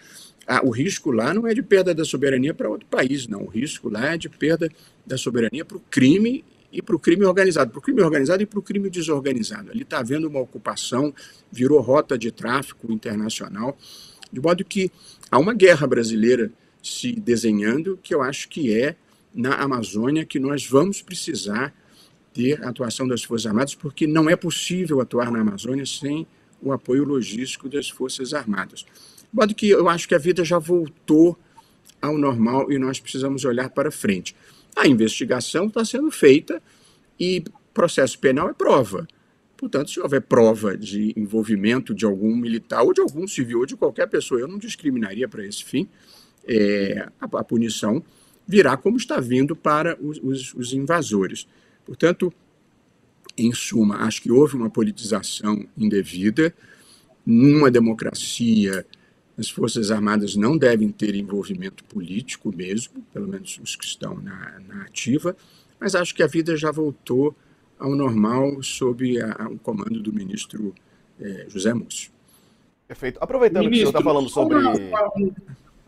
Ah, 0.46 0.62
o 0.64 0.70
risco 0.70 1.12
lá 1.12 1.34
não 1.34 1.48
é 1.48 1.54
de 1.54 1.62
perda 1.62 1.94
da 1.94 2.06
soberania 2.06 2.54
para 2.54 2.70
outro 2.70 2.88
país, 2.88 3.28
não. 3.28 3.44
O 3.44 3.48
risco 3.48 3.90
lá 3.90 4.14
é 4.14 4.18
de 4.18 4.30
perda 4.30 4.70
da 5.06 5.18
soberania 5.18 5.66
para 5.66 5.78
o 5.78 5.82
crime 5.90 6.44
e 6.72 6.82
para 6.82 6.96
o 6.96 7.00
crime 7.00 7.26
organizado, 7.26 7.72
para 7.72 7.80
o 7.80 7.82
crime 7.82 8.02
organizado 8.02 8.44
e 8.44 8.46
para 8.46 8.60
o 8.60 8.62
crime 8.62 8.90
desorganizado. 8.90 9.72
Ali 9.72 9.82
está 9.82 10.00
havendo 10.00 10.28
uma 10.28 10.40
ocupação, 10.40 11.14
virou 11.52 11.82
rota 11.82 12.18
de 12.18 12.32
tráfico 12.32 12.92
internacional, 12.92 13.78
de 14.32 14.40
modo 14.40 14.64
que 14.64 14.92
há 15.32 15.38
uma 15.40 15.54
guerra 15.54 15.88
brasileira 15.88 16.52
se 16.82 17.14
desenhando 17.14 18.00
que 18.02 18.14
eu 18.14 18.22
acho 18.22 18.48
que 18.48 18.74
é 18.74 18.96
na 19.34 19.56
Amazônia 19.56 20.26
que 20.26 20.40
nós 20.40 20.66
vamos 20.66 21.02
precisar 21.02 21.74
ter 22.38 22.64
a 22.64 22.70
atuação 22.70 23.08
das 23.08 23.24
Forças 23.24 23.48
Armadas, 23.48 23.74
porque 23.74 24.06
não 24.06 24.30
é 24.30 24.36
possível 24.36 25.02
atuar 25.02 25.32
na 25.32 25.42
Amazônia 25.42 25.86
sem 25.86 26.28
o 26.62 26.72
apoio 26.72 27.04
logístico 27.04 27.68
das 27.68 27.90
Forças 27.90 28.34
Armadas. 28.34 28.82
De 28.82 29.34
modo 29.34 29.56
que 29.56 29.70
eu 29.70 29.90
acho 29.90 30.08
que 30.08 30.14
a 30.14 30.20
vida 30.20 30.46
já 30.46 30.60
voltou 30.60 31.38
ao 32.00 32.18
normal 32.18 32.72
e 32.72 32.78
nós 32.78 33.00
precisamos 33.00 33.44
olhar 33.44 33.70
para 33.70 33.90
frente. 33.90 34.36
A 34.76 34.88
investigação 34.88 35.66
está 35.66 35.84
sendo 35.84 36.12
feita 36.12 36.62
e 37.20 37.44
processo 37.74 38.20
penal 38.20 38.50
é 38.50 38.54
prova. 38.54 39.08
Portanto, 39.58 39.90
se 39.90 40.00
houver 40.00 40.22
prova 40.22 40.78
de 40.78 41.14
envolvimento 41.18 41.94
de 41.94 42.06
algum 42.06 42.36
militar 42.36 42.84
ou 42.84 42.94
de 42.94 43.02
algum 43.02 43.28
civil 43.28 43.60
ou 43.60 43.66
de 43.66 43.76
qualquer 43.76 44.08
pessoa, 44.08 44.40
eu 44.40 44.48
não 44.48 44.60
discriminaria 44.60 45.28
para 45.28 45.44
esse 45.44 45.64
fim, 45.64 45.88
é, 46.48 47.08
a, 47.20 47.26
a, 47.26 47.44
punição 47.44 48.04
virá 48.48 48.78
como 48.78 48.98
está 48.98 49.20
vindo 49.20 49.56
para 49.56 49.98
os, 50.00 50.20
os, 50.24 50.54
os 50.54 50.74
invasores. 50.74 51.48
Portanto, 51.88 52.34
em 53.38 53.54
suma, 53.54 54.04
acho 54.04 54.22
que 54.22 54.32
houve 54.32 54.58
uma 54.58 54.70
politização 54.70 55.66
indevida. 55.78 56.54
Numa 57.26 57.72
democracia, 57.72 58.86
as 59.38 59.50
Forças 59.50 59.90
Armadas 59.90 60.36
não 60.36 60.58
devem 60.58 60.90
ter 60.90 61.16
envolvimento 61.16 61.84
político 61.86 62.54
mesmo, 62.54 63.02
pelo 63.14 63.28
menos 63.28 63.58
os 63.64 63.76
que 63.76 63.86
estão 63.86 64.16
na, 64.20 64.60
na 64.68 64.82
ativa, 64.82 65.36
mas 65.80 65.96
acho 65.96 66.14
que 66.14 66.22
a 66.22 66.28
vida 66.28 66.58
já 66.58 66.72
voltou 66.72 67.34
ao 67.80 67.96
normal 67.96 68.62
sob 68.62 69.22
a, 69.22 69.48
o 69.48 69.58
comando 69.60 70.02
do 70.02 70.12
ministro 70.12 70.76
eh, 71.20 71.46
José 71.48 71.74
Múcio. 71.74 72.12
Perfeito. 72.88 73.20
Aproveitando 73.22 73.66
ministro, 73.66 73.92
que 73.92 73.98
o 73.98 74.02
senhor 74.02 74.22
está 74.26 74.40
falando 74.44 75.10
sobre. 75.10 75.38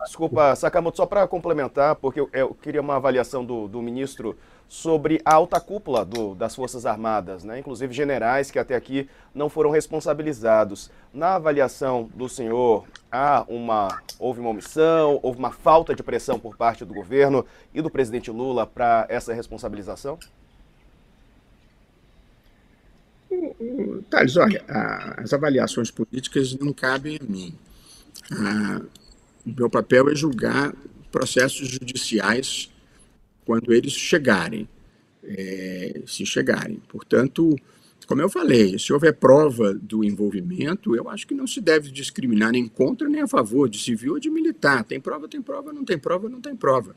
Desculpa, 0.06 0.56
Sakamoto, 0.56 0.98
só 0.98 1.06
para 1.06 1.28
complementar, 1.28 1.96
porque 1.96 2.22
eu, 2.22 2.30
eu, 2.32 2.54
queria 2.54 2.80
uma 2.80 2.96
avaliação 2.96 3.44
do, 3.44 3.68
do 3.68 3.82
ministro 3.82 4.38
sobre 4.70 5.20
a 5.26 5.34
alta 5.34 5.60
cúpula 5.60 6.06
do, 6.06 6.36
das 6.36 6.56
Forças 6.56 6.86
Armadas, 6.86 7.44
né? 7.44 7.58
inclusive 7.58 7.92
generais 7.92 8.52
que 8.52 8.60
até 8.60 8.76
aqui 8.76 9.10
não 9.34 9.50
foram 9.50 9.72
responsabilizados. 9.72 10.92
Na 11.12 11.36
avaliação 11.36 12.08
do 12.14 12.30
senhor, 12.30 12.86
há 13.12 13.44
uma, 13.50 14.00
houve 14.20 14.40
uma 14.40 14.52
omissão, 14.52 15.20
houve 15.24 15.40
uma 15.40 15.52
falta 15.52 15.96
de 15.96 16.04
pressão 16.04 16.40
por 16.40 16.56
parte 16.56 16.86
do 16.86 16.94
governo 16.94 17.44
e 17.74 17.82
do 17.82 17.90
presidente 17.90 18.30
Lula 18.30 18.68
para 18.68 19.08
essa 19.10 19.34
responsabilização? 19.34 20.20
Thales, 24.10 24.38
olha, 24.38 24.64
as 25.18 25.34
avaliações 25.34 25.90
políticas 25.90 26.56
não 26.56 26.72
cabem 26.72 27.18
a 27.20 27.24
mim. 27.24 27.56
O 29.46 29.50
meu 29.50 29.70
papel 29.70 30.10
é 30.12 30.16
julgar 30.16 30.74
processos 31.12 31.68
judiciais 31.68 32.72
quando 33.50 33.74
eles 33.74 33.94
chegarem, 33.94 34.70
é, 35.24 36.04
se 36.06 36.24
chegarem. 36.24 36.80
Portanto, 36.88 37.56
como 38.06 38.22
eu 38.22 38.30
falei, 38.30 38.78
se 38.78 38.94
houver 38.94 39.12
prova 39.16 39.74
do 39.74 40.04
envolvimento, 40.04 40.96
eu 40.96 41.10
acho 41.10 41.26
que 41.26 41.34
não 41.34 41.48
se 41.48 41.60
deve 41.60 41.90
discriminar 41.90 42.52
nem 42.52 42.68
contra 42.68 43.10
nem 43.10 43.24
a 43.24 43.28
favor, 43.28 43.68
de 43.68 43.80
civil 43.80 44.14
ou 44.14 44.20
de 44.20 44.30
militar. 44.30 44.84
Tem 44.84 45.00
prova, 45.00 45.28
tem 45.28 45.42
prova, 45.42 45.74
não 45.74 45.84
tem 45.84 45.98
prova, 45.98 46.30
não 46.30 46.40
tem 46.40 46.56
prova. 46.56 46.94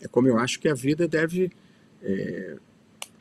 É 0.00 0.06
como 0.06 0.28
eu 0.28 0.38
acho 0.38 0.60
que 0.60 0.68
a 0.68 0.74
vida 0.74 1.08
deve 1.08 1.50
é, 2.00 2.56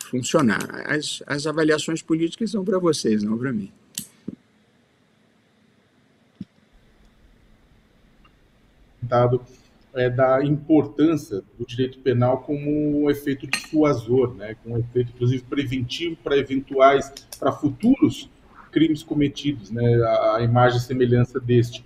funcionar. 0.05 0.61
As, 0.85 1.23
as 1.25 1.47
avaliações 1.47 2.03
políticas 2.03 2.51
são 2.51 2.63
para 2.63 2.77
vocês, 2.77 3.23
não 3.23 3.39
para 3.39 3.51
mim. 3.51 3.71
dado 9.01 9.41
é, 9.97 10.09
da 10.09 10.43
importância 10.43 11.43
do 11.57 11.65
direito 11.65 11.99
penal 11.99 12.39
como 12.39 13.03
um 13.03 13.09
efeito 13.09 13.47
dissuasor, 13.47 14.35
né, 14.35 14.55
com 14.63 14.73
um 14.73 14.77
efeito, 14.77 15.11
inclusive, 15.13 15.43
preventivo 15.43 16.15
para 16.23 16.37
eventuais, 16.37 17.11
para 17.39 17.51
futuros 17.51 18.29
crimes 18.71 19.01
cometidos, 19.01 19.71
né, 19.71 19.95
a, 20.03 20.37
a 20.37 20.43
imagem 20.43 20.77
e 20.77 20.81
semelhança 20.81 21.39
deste. 21.39 21.83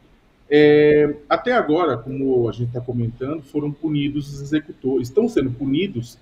É, 0.50 1.15
até 1.30 1.53
agora, 1.53 1.98
como 1.98 2.50
a 2.50 2.51
gente 2.51 2.68
está 2.68 2.82
comentando, 2.82 3.41
foram 3.41 3.72
punidos 3.72 4.34
os 4.34 4.41
executores, 4.41 5.08
estão 5.08 5.30
sendo 5.30 5.50
punidos 5.51 6.18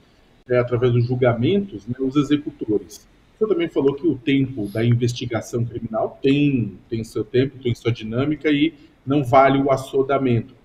é, 0.48 0.60
através 0.60 0.94
dos 0.94 1.08
julgamentos 1.08 1.88
né, 1.88 1.96
os 2.00 2.16
executores. 2.16 3.08
Você 3.40 3.48
também 3.48 3.70
falou 3.70 3.96
que 3.96 4.06
o 4.06 4.16
tempo 4.16 4.68
da 4.68 4.86
investigação 4.86 5.66
criminal 5.66 6.20
tem, 6.22 6.78
tem 6.90 7.04
seu 7.04 7.24
tempo, 7.24 7.58
tem 7.58 7.74
sua 7.74 7.92
dinâmica 7.92 8.52
e 8.52 8.74
não 9.06 9.24
vale 9.24 9.58
o 9.58 9.72
assodamento. 9.72 10.59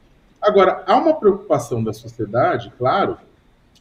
Agora, 0.45 0.85
há 0.87 0.97
uma 0.99 1.15
preocupação 1.15 1.83
da 1.83 1.95
sociedade, 1.95 2.71
claro, 2.77 3.17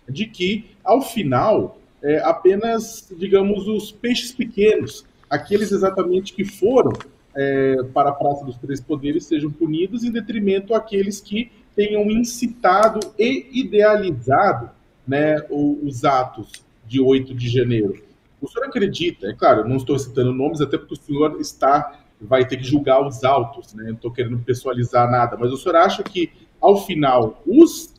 de 0.08 0.25
que, 0.25 0.72
ao 0.82 1.01
final, 1.01 1.77
é, 2.01 2.20
apenas, 2.20 3.05
digamos, 3.17 3.67
os 3.67 3.91
peixes 3.91 4.32
pequenos, 4.32 5.05
aqueles 5.29 5.74
exatamente 5.74 6.34
que 6.34 6.46
foram 6.46 6.93
é, 7.36 7.84
para 7.93 8.12
a 8.12 8.13
Praça 8.13 8.46
dos 8.46 8.58
Três 8.58 8.79
Poderes, 8.79 9.25
sejam 9.25 9.51
punidos, 9.51 10.05
em 10.05 10.12
detrimento 10.12 10.74
àqueles 10.74 11.20
que 11.20 11.51
tenham 11.75 12.10
incitado 12.10 13.00
e 13.20 13.60
idealizado 13.60 14.70
né, 15.05 15.46
os 15.50 16.05
atos 16.05 16.63
de 16.86 17.01
8 17.01 17.34
de 17.34 17.50
janeiro. 17.50 18.01
O 18.41 18.48
senhor 18.48 18.67
acredita, 18.67 19.27
é 19.27 19.34
claro, 19.34 19.67
não 19.67 19.75
estou 19.75 20.00
citando 20.00 20.32
nomes, 20.32 20.62
até 20.62 20.77
porque 20.77 20.93
o 20.93 20.98
senhor 20.98 21.41
está 21.41 22.00
vai 22.24 22.46
ter 22.46 22.58
que 22.58 22.63
julgar 22.63 23.05
os 23.05 23.24
autos, 23.24 23.74
né? 23.74 23.84
não 23.86 23.96
estou 23.96 24.12
querendo 24.12 24.39
pessoalizar 24.39 25.10
nada, 25.12 25.36
mas 25.38 25.51
o 25.51 25.58
senhor 25.58 25.75
acha 25.75 26.03
que 26.03 26.32
ao 26.63 26.86
final, 26.86 27.43
os, 27.46 27.93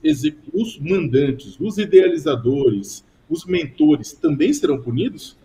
os 0.54 0.78
mandantes, 0.78 1.60
os 1.60 1.76
idealizadores, 1.76 3.04
os 3.28 3.44
mentores 3.44 4.14
também 4.14 4.54
serão 4.54 4.80
punidos? 4.80 5.36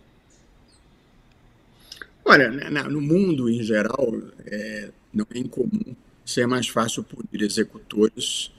Olha, 2.24 2.50
né, 2.50 2.84
no 2.84 3.02
mundo 3.02 3.50
em 3.50 3.62
geral, 3.62 4.16
é, 4.46 4.92
não 5.14 5.28
é 5.36 5.40
incomum 5.40 5.94
ser 6.24 6.48
mais 6.48 6.70
fácil 6.70 7.04
punir 7.04 7.44
executores 7.44 8.54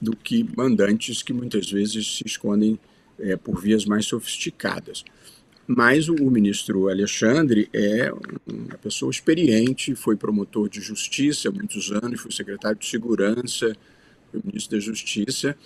do 0.00 0.16
que 0.16 0.48
mandantes 0.56 1.22
que 1.22 1.34
muitas 1.34 1.70
vezes 1.70 2.16
se 2.16 2.22
escondem 2.24 2.78
é, 3.18 3.36
por 3.36 3.60
vias 3.60 3.84
mais 3.84 4.06
sofisticadas. 4.06 5.04
Mas 5.66 6.08
o, 6.08 6.14
o, 6.14 6.30
ministro 6.30 6.88
Alexandre 6.88 7.68
é 7.74 8.10
uma 8.50 8.78
pessoa 8.78 9.10
experiente, 9.10 9.94
foi 9.94 10.16
promotor 10.16 10.66
de 10.66 10.80
justiça 10.80 11.50
há 11.50 11.52
muitos 11.52 11.92
anos, 11.92 12.22
foi 12.22 12.32
secretário 12.32 12.78
de 12.78 12.86
segurança, 12.86 13.76
foi 14.30 14.40
ministro 14.44 14.76
da 14.76 14.80
Justiça, 14.84 15.56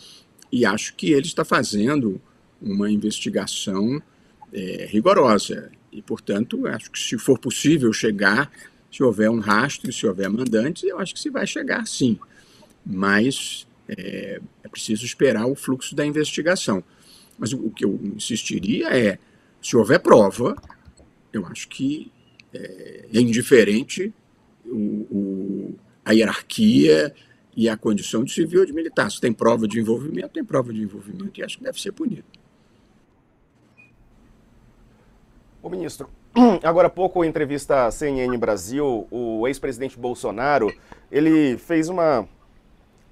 e 0.51 0.67
acho 0.67 0.95
que 0.95 1.13
ele 1.13 1.27
está 1.27 1.45
fazendo 1.45 2.21
uma 2.61 2.91
investigação 2.91 4.01
é, 4.53 4.87
rigorosa. 4.89 5.71
E, 5.91 6.03
portanto, 6.03 6.67
acho 6.67 6.91
que 6.91 6.99
se 6.99 7.19
for 7.19 7.39
possível 7.39 7.93
chegar, 7.93 8.51
se 8.91 9.03
houver 9.03 9.31
um 9.31 9.41
rastro, 9.41 9.93
se 9.93 10.07
houver 10.07 10.29
mandantes, 10.29 10.85
eu 10.85 10.99
acho 10.99 11.15
que 11.15 11.21
se 11.21 11.31
vai 11.31 11.47
chegar 11.47 11.87
sim. 11.87 12.19
Mas 12.85 13.67
é, 13.89 14.41
é 14.63 14.69
preciso 14.69 15.05
esperar 15.05 15.47
o 15.47 15.55
fluxo 15.55 15.95
da 15.95 16.05
investigação. 16.05 16.85
Mas 17.39 17.53
o, 17.53 17.67
o 17.67 17.71
que 17.71 17.85
eu 17.85 17.99
insistiria 18.15 18.89
é 18.89 19.19
se 19.61 19.77
houver 19.77 20.01
prova, 20.01 20.57
eu 21.33 21.47
acho 21.47 21.69
que 21.69 22.13
é, 22.53 23.07
é 23.13 23.21
indiferente 23.21 24.13
o, 24.67 24.77
o, 25.11 25.75
a 26.05 26.13
hierarquia 26.13 27.15
e 27.57 27.69
a 27.69 27.77
condição 27.77 28.25
de 28.25 28.33
civil 28.33 28.61
ou 28.61 28.67
de 28.67 28.73
militar. 28.73 29.11
Se 29.11 29.21
tem 29.21 29.33
prova 29.33 29.69
de 29.69 29.81
envolvimento, 29.81 30.31
tem 30.31 30.45
prova 30.45 30.73
de 30.73 30.83
envolvimento 30.83 31.41
e 31.41 31.45
acho 31.45 31.59
que 31.59 31.65
deve 31.65 31.81
ser 31.81 31.93
punido. 31.93 32.25
O 35.63 35.69
ministro, 35.69 36.09
agora 36.63 36.89
há 36.89 36.91
pouco, 36.91 37.25
em 37.25 37.29
entrevista 37.29 37.87
à 37.87 37.91
CNN 37.91 38.37
Brasil, 38.37 39.07
o 39.11 39.47
ex-presidente 39.47 39.99
Bolsonaro, 39.99 40.73
ele 41.11 41.57
fez 41.57 41.89
uma 41.89 42.29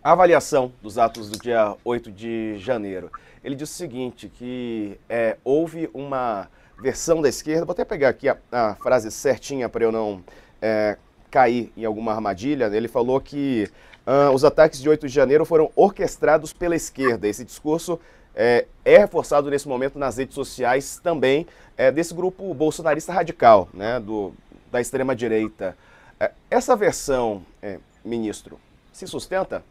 avaliação 0.03 0.73
dos 0.83 0.99
atos 0.99 1.31
do 1.31 1.39
dia 1.39 1.77
8 1.85 2.11
de 2.11 2.59
janeiro 2.59 3.11
ele 3.43 3.55
disse 3.55 3.73
o 3.73 3.77
seguinte, 3.77 4.29
que 4.29 4.99
é, 5.09 5.37
houve 5.43 5.89
uma 5.95 6.49
versão 6.79 7.21
da 7.21 7.29
esquerda, 7.29 7.65
vou 7.65 7.73
até 7.73 7.85
pegar 7.85 8.11
aqui 8.11 8.29
a, 8.29 8.37
a 8.51 8.75
frase 8.77 9.11
certinha 9.11 9.69
para 9.69 9.85
eu 9.85 9.93
não 9.93 10.23
é, 10.61 10.97
cair 11.31 11.73
em 11.77 11.85
alguma 11.85 12.13
armadilha, 12.13 12.67
ele 12.75 12.89
falou 12.89 13.21
que 13.21 13.69
uh, 14.11 14.35
os 14.35 14.45
ataques 14.45 14.81
de 14.81 14.89
8 14.89 15.07
de 15.07 15.13
janeiro 15.13 15.45
foram 15.45 15.71
orquestrados 15.77 16.53
pela 16.53 16.75
esquerda. 16.75 17.29
Esse 17.29 17.45
discurso 17.45 18.01
é, 18.35 18.67
é 18.85 18.99
reforçado 18.99 19.49
nesse 19.49 19.69
momento 19.69 19.99
nas 19.99 20.17
redes 20.17 20.35
sociais 20.35 21.01
também 21.03 21.47
é, 21.77 21.93
desse 21.93 22.13
grupo 22.13 22.53
bolsonarista 22.53 23.13
radical, 23.13 23.69
né, 23.73 24.01
do, 24.01 24.33
da 24.71 24.81
extrema-direita. 24.81 25.77
É, 26.19 26.33
essa 26.51 26.75
versão, 26.75 27.45
é, 27.63 27.79
ministro, 28.05 28.59
se 28.93 29.07
sustenta? 29.07 29.65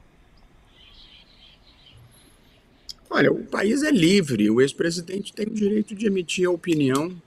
Olha, 3.09 3.31
o 3.31 3.43
país 3.43 3.81
é 3.81 3.91
livre, 3.91 4.49
o 4.51 4.61
ex-presidente 4.61 5.33
tem 5.33 5.47
o 5.47 5.53
direito 5.53 5.95
de 5.95 6.05
emitir 6.05 6.47
a 6.47 6.51
opinião 6.51 7.19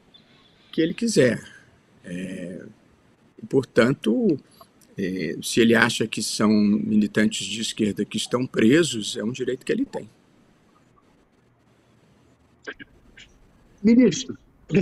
que 0.70 0.80
ele 0.80 0.94
quiser. 0.94 1.42
É, 2.04 2.64
portanto, 3.48 4.38
é, 4.98 5.36
se 5.42 5.60
ele 5.60 5.74
acha 5.74 6.06
que 6.06 6.22
são 6.22 6.50
militantes 6.50 7.46
de 7.46 7.60
esquerda 7.60 8.04
que 8.04 8.16
estão 8.16 8.46
presos, 8.46 9.16
é 9.16 9.24
um 9.24 9.32
direito 9.32 9.64
que 9.64 9.72
ele 9.72 9.84
tem. 9.84 10.08
Ministro, 13.82 14.36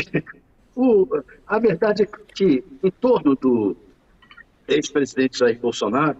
o, 0.76 1.09
a 1.47 1.59
verdade 1.59 2.02
é 2.02 2.07
que, 2.35 2.62
em 2.83 2.90
torno 2.90 3.35
do 3.35 3.76
ex-presidente 4.69 5.38
Jair 5.38 5.59
Bolsonaro, 5.59 6.19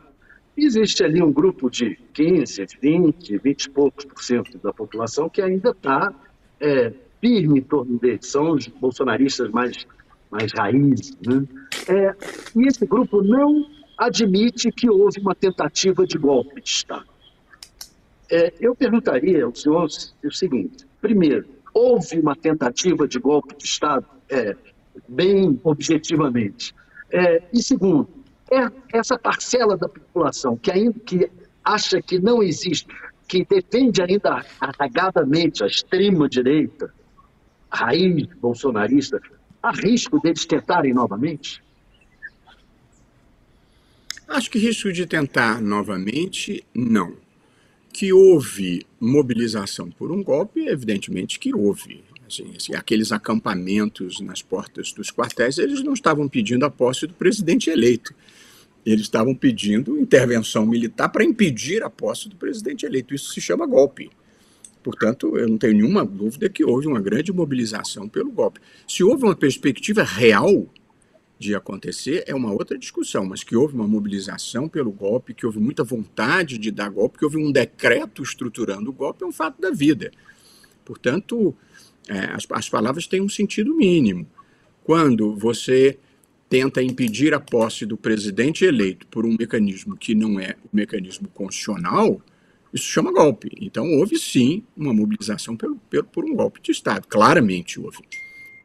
existe 0.57 1.05
ali 1.05 1.23
um 1.23 1.33
grupo 1.33 1.71
de 1.71 1.99
15, 2.13 2.67
20, 2.81 3.39
20 3.39 3.65
e 3.65 3.71
poucos 3.71 4.05
por 4.05 4.23
cento 4.23 4.59
da 4.59 4.73
população 4.73 5.29
que 5.29 5.43
ainda 5.43 5.71
está 5.71 6.15
é, 6.59 6.93
firme 7.21 7.61
em 7.61 7.63
torno 7.63 7.99
dele, 7.99 8.19
são 8.23 8.53
os 8.53 8.67
bolsonaristas 8.67 9.51
mais, 9.51 9.87
mais 10.31 10.53
raízes. 10.53 11.17
Né? 11.27 11.47
É, 11.89 12.17
e 12.57 12.67
esse 12.67 12.87
grupo 12.87 13.23
não 13.23 13.80
admite 14.01 14.73
que 14.73 14.89
houve 14.89 15.21
uma 15.21 15.35
tentativa 15.35 16.07
de 16.07 16.17
golpe 16.17 16.63
de 16.63 16.69
Estado. 16.69 17.05
É, 18.31 18.55
eu 18.59 18.75
perguntaria 18.75 19.45
ao 19.45 19.55
senhor 19.55 19.89
o 20.25 20.33
seguinte: 20.33 20.87
primeiro, 21.03 21.47
houve 21.75 22.19
uma 22.19 22.35
tentativa 22.35 23.07
de 23.07 23.19
golpe 23.19 23.55
de 23.57 23.65
Estado? 23.65 24.07
É, 24.31 24.57
bem 25.07 25.61
objetivamente. 25.63 26.75
É, 27.13 27.43
e 27.53 27.63
segundo, 27.63 28.09
é 28.51 28.71
essa 28.97 29.19
parcela 29.19 29.77
da 29.77 29.89
população 29.89 30.57
que 30.57 30.71
ainda 30.71 30.99
que 31.01 31.31
acha 31.63 32.01
que 32.01 32.19
não 32.19 32.43
existe, 32.43 32.87
que 33.29 33.45
defende 33.45 34.01
ainda 34.01 34.45
arragadamente 34.61 35.63
a 35.63 35.67
extrema-direita, 35.67 36.93
raiz 37.71 38.27
bolsonarista, 38.41 39.21
há 39.63 39.73
risco 39.73 40.19
deles 40.21 40.47
tentarem 40.47 40.95
novamente? 40.95 41.63
Acho 44.31 44.49
que 44.49 44.61
risco 44.61 44.93
de 44.93 45.07
tentar 45.07 45.61
novamente, 45.61 46.65
não. 46.73 47.17
Que 47.93 48.13
houve 48.13 48.87
mobilização 49.01 49.91
por 49.91 50.13
um 50.13 50.23
golpe, 50.23 50.69
evidentemente 50.69 51.37
que 51.37 51.53
houve. 51.53 52.05
Assim, 52.29 52.53
assim, 52.57 52.75
aqueles 52.77 53.11
acampamentos 53.11 54.21
nas 54.21 54.41
portas 54.41 54.93
dos 54.93 55.11
quartéis, 55.11 55.59
eles 55.59 55.83
não 55.83 55.95
estavam 55.95 56.29
pedindo 56.29 56.65
a 56.65 56.71
posse 56.71 57.09
do 57.09 57.15
presidente 57.15 57.71
eleito. 57.71 58.15
Eles 58.87 59.03
estavam 59.03 59.35
pedindo 59.35 59.99
intervenção 59.99 60.65
militar 60.65 61.09
para 61.09 61.25
impedir 61.25 61.83
a 61.83 61.91
posse 61.91 62.29
do 62.29 62.37
presidente 62.37 62.87
eleito. 62.87 63.13
Isso 63.13 63.33
se 63.33 63.41
chama 63.41 63.67
golpe. 63.67 64.13
Portanto, 64.81 65.37
eu 65.37 65.49
não 65.49 65.59
tenho 65.59 65.75
nenhuma 65.75 66.05
dúvida 66.05 66.49
que 66.49 66.65
houve 66.65 66.87
uma 66.87 67.01
grande 67.01 67.33
mobilização 67.33 68.09
pelo 68.09 68.31
golpe. 68.31 68.61
Se 68.87 69.03
houve 69.03 69.25
uma 69.25 69.35
perspectiva 69.35 70.05
real 70.05 70.73
de 71.41 71.55
acontecer, 71.55 72.23
é 72.27 72.35
uma 72.35 72.53
outra 72.53 72.77
discussão, 72.77 73.25
mas 73.25 73.43
que 73.43 73.57
houve 73.57 73.75
uma 73.75 73.89
mobilização 73.89 74.69
pelo 74.69 74.93
golpe, 74.93 75.33
que 75.33 75.47
houve 75.47 75.59
muita 75.59 75.83
vontade 75.83 76.59
de 76.59 76.71
dar 76.71 76.91
golpe, 76.91 77.19
que 77.19 77.25
houve 77.25 77.39
um 77.39 77.51
decreto 77.51 78.23
estruturando 78.23 78.91
o 78.91 78.93
golpe, 78.93 79.25
é 79.25 79.27
um 79.27 79.33
fato 79.33 79.59
da 79.59 79.71
vida. 79.71 80.11
Portanto, 80.85 81.55
é, 82.07 82.27
as, 82.27 82.47
as 82.51 82.69
palavras 82.69 83.07
têm 83.07 83.23
um 83.23 83.29
sentido 83.29 83.75
mínimo. 83.75 84.27
Quando 84.85 85.35
você 85.35 85.99
tenta 86.47 86.83
impedir 86.83 87.33
a 87.33 87.41
posse 87.41 87.87
do 87.87 87.97
presidente 87.97 88.67
eleito 88.67 89.07
por 89.07 89.25
um 89.25 89.35
mecanismo 89.39 89.97
que 89.97 90.15
não 90.15 90.39
é 90.39 90.57
o 90.71 90.77
mecanismo 90.77 91.27
constitucional, 91.29 92.21
isso 92.71 92.85
chama 92.85 93.11
golpe. 93.11 93.51
Então 93.59 93.91
houve 93.95 94.19
sim 94.19 94.63
uma 94.77 94.93
mobilização 94.93 95.57
pelo, 95.57 95.77
pelo, 95.89 96.05
por 96.05 96.23
um 96.23 96.35
golpe 96.35 96.61
de 96.61 96.71
Estado. 96.71 97.09
Claramente 97.09 97.81
houve. 97.81 98.01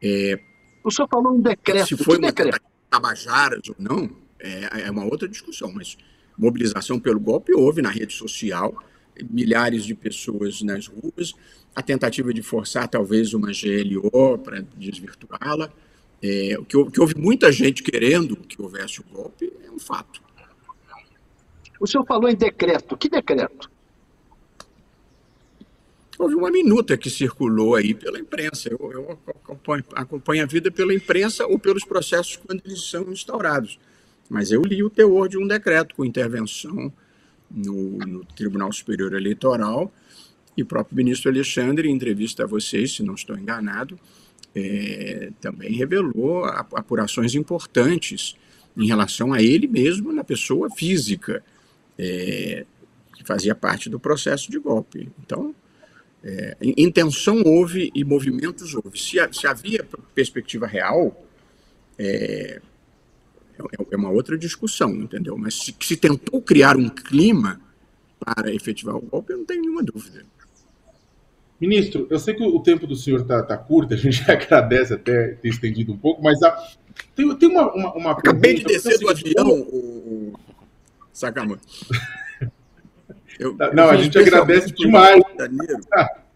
É, 0.02 0.38
o 0.86 0.90
senhor 0.90 1.08
falou 1.08 1.34
um 1.34 1.40
decreto. 1.40 1.88
Se 1.88 1.96
foi 1.96 2.16
que 2.16 2.26
decreto? 2.26 2.60
Tabajaras 2.96 3.68
ou 3.68 3.76
não, 3.78 4.10
é, 4.40 4.86
é 4.86 4.90
uma 4.90 5.04
outra 5.04 5.28
discussão, 5.28 5.70
mas 5.72 5.96
mobilização 6.36 6.98
pelo 6.98 7.20
golpe 7.20 7.52
houve 7.54 7.82
na 7.82 7.90
rede 7.90 8.12
social, 8.12 8.82
milhares 9.30 9.84
de 9.84 9.94
pessoas 9.94 10.62
nas 10.62 10.86
ruas, 10.86 11.34
a 11.74 11.82
tentativa 11.82 12.32
de 12.32 12.42
forçar 12.42 12.88
talvez 12.88 13.34
uma 13.34 13.48
GLO 13.48 14.38
para 14.38 14.62
desvirtuá-la. 14.76 15.70
É, 16.22 16.56
que, 16.66 16.90
que 16.90 17.00
houve 17.00 17.14
muita 17.14 17.52
gente 17.52 17.82
querendo 17.82 18.36
que 18.36 18.60
houvesse 18.60 19.00
o 19.00 19.04
golpe 19.04 19.52
é 19.64 19.70
um 19.70 19.78
fato. 19.78 20.22
O 21.78 21.86
senhor 21.86 22.06
falou 22.06 22.30
em 22.30 22.34
decreto. 22.34 22.96
Que 22.96 23.10
decreto? 23.10 23.70
Houve 26.18 26.34
uma 26.34 26.50
minuta 26.50 26.96
que 26.96 27.10
circulou 27.10 27.74
aí 27.74 27.94
pela 27.94 28.18
imprensa. 28.18 28.68
Eu, 28.70 28.90
eu 28.92 29.10
acompanho, 29.10 29.84
acompanho, 29.94 30.42
a 30.42 30.46
vida 30.46 30.70
pela 30.70 30.94
imprensa 30.94 31.46
ou 31.46 31.58
pelos 31.58 31.84
processos 31.84 32.36
quando 32.36 32.62
eles 32.64 32.88
são 32.88 33.12
instaurados. 33.12 33.78
Mas 34.28 34.50
eu 34.50 34.62
li 34.62 34.82
o 34.82 34.90
teor 34.90 35.28
de 35.28 35.38
um 35.38 35.46
decreto 35.46 35.94
com 35.94 36.04
intervenção 36.04 36.92
no, 37.50 37.98
no 37.98 38.24
Tribunal 38.24 38.72
Superior 38.72 39.14
Eleitoral 39.14 39.92
e 40.56 40.62
o 40.62 40.66
próprio 40.66 40.96
ministro 40.96 41.30
Alexandre, 41.30 41.88
em 41.88 41.92
entrevista 41.92 42.44
a 42.44 42.46
vocês, 42.46 42.96
se 42.96 43.02
não 43.02 43.14
estou 43.14 43.38
enganado, 43.38 43.98
é, 44.54 45.30
também 45.40 45.72
revelou 45.72 46.44
apurações 46.44 47.34
importantes 47.34 48.34
em 48.74 48.86
relação 48.86 49.32
a 49.32 49.42
ele 49.42 49.66
mesmo 49.66 50.12
na 50.12 50.24
pessoa 50.24 50.70
física, 50.70 51.44
é, 51.98 52.64
que 53.14 53.24
fazia 53.24 53.54
parte 53.54 53.90
do 53.90 54.00
processo 54.00 54.50
de 54.50 54.58
golpe. 54.58 55.10
Então, 55.22 55.54
é, 56.26 56.56
intenção 56.60 57.40
houve 57.44 57.92
e 57.94 58.02
movimentos 58.02 58.74
houve. 58.74 58.98
Se, 58.98 59.16
se 59.32 59.46
havia 59.46 59.86
perspectiva 60.12 60.66
real, 60.66 61.24
é, 61.96 62.60
é, 63.58 63.86
é 63.92 63.96
uma 63.96 64.10
outra 64.10 64.36
discussão, 64.36 64.92
entendeu? 64.92 65.38
Mas 65.38 65.54
se, 65.54 65.74
se 65.80 65.96
tentou 65.96 66.42
criar 66.42 66.76
um 66.76 66.88
clima 66.88 67.60
para 68.18 68.52
efetivar 68.52 68.96
o 68.96 69.00
golpe, 69.00 69.32
eu 69.32 69.38
não 69.38 69.44
tenho 69.44 69.62
nenhuma 69.62 69.84
dúvida. 69.84 70.24
Ministro, 71.60 72.08
eu 72.10 72.18
sei 72.18 72.34
que 72.34 72.42
o 72.42 72.58
tempo 72.60 72.88
do 72.88 72.96
senhor 72.96 73.20
está 73.20 73.42
tá 73.42 73.56
curto, 73.56 73.94
a 73.94 73.96
gente 73.96 74.20
agradece 74.28 74.94
até 74.94 75.28
ter 75.28 75.48
estendido 75.48 75.92
um 75.92 75.96
pouco, 75.96 76.20
mas 76.22 76.42
a, 76.42 76.76
tem, 77.14 77.36
tem 77.36 77.48
uma, 77.48 77.72
uma, 77.72 77.94
uma 77.94 78.10
Acabei 78.12 78.54
de 78.54 78.64
descer 78.64 78.98
do 78.98 79.08
avião, 79.08 79.48
o, 79.48 80.32
o... 80.32 80.40
Sakamoto. 81.12 81.62
Eu, 83.38 83.56
não, 83.72 83.84
eu 83.84 83.90
a 83.90 83.96
gente 83.96 84.18
agradece 84.18 84.72
demais. 84.72 85.22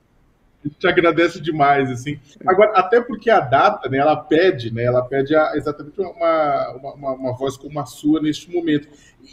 A 0.63 0.69
gente 0.69 0.87
agradece 0.87 1.41
demais, 1.41 1.91
assim. 1.91 2.21
Agora, 2.47 2.73
até 2.73 3.01
porque 3.01 3.31
a 3.31 3.41
data, 3.41 3.89
né, 3.89 3.97
ela 3.97 4.15
pede, 4.15 4.71
né, 4.71 4.85
ela 4.85 5.03
pede 5.03 5.35
a, 5.35 5.53
exatamente 5.55 5.99
uma, 5.99 6.73
uma, 6.73 7.13
uma, 7.13 7.33
voz 7.33 7.57
como 7.57 7.81
a 7.81 7.87
sua 7.87 8.21
neste 8.21 8.55
momento. 8.55 8.87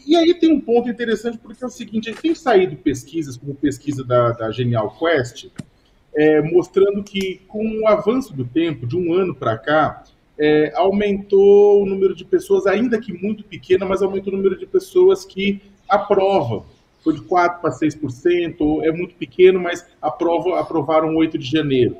E 0.06 0.15
aí 0.15 0.34
tem 0.34 0.53
um 0.53 0.62
ponto 0.62 0.89
interessante, 0.89 1.38
porque 1.38 1.62
é 1.62 1.67
o 1.67 1.69
seguinte, 1.69 2.13
tem 2.13 2.34
saído 2.34 2.77
pesquisas, 2.77 3.36
como 3.36 3.53
pesquisa 3.53 4.06
da, 4.06 4.32
da 4.32 4.51
Genial 4.51 4.97
Quest, 4.97 5.49
é, 6.15 6.41
mostrando 6.41 7.03
que 7.03 7.41
com 7.45 7.82
o 7.82 7.88
avanço 7.89 8.34
do 8.34 8.45
tempo, 8.45 8.88
de 8.88 8.95
um 8.95 9.13
ano 9.13 9.36
para 9.36 9.58
cá, 9.58 10.06
é, 10.39 10.71
aumentou 10.75 11.84
o 11.84 11.86
número 11.86 12.15
de 12.15 12.23
pessoas, 12.23 12.65
ainda 12.65 13.01
que 13.01 13.12
muito 13.12 13.43
pequena, 13.43 13.86
mas 13.86 14.01
aumentou 14.01 14.32
o 14.32 14.38
número 14.38 14.58
de 14.58 14.65
pessoas 14.65 15.25
que 15.25 15.62
aprovam 15.89 16.65
foi 17.08 17.13
de 17.13 17.22
4% 17.22 17.62
para 17.62 17.72
6%, 17.72 18.84
é 18.84 18.91
muito 18.91 19.15
pequeno, 19.15 19.62
mas 19.62 19.86
aprova, 20.02 20.60
aprovaram 20.60 21.15
8 21.15 21.38
de 21.38 21.50
janeiro. 21.50 21.96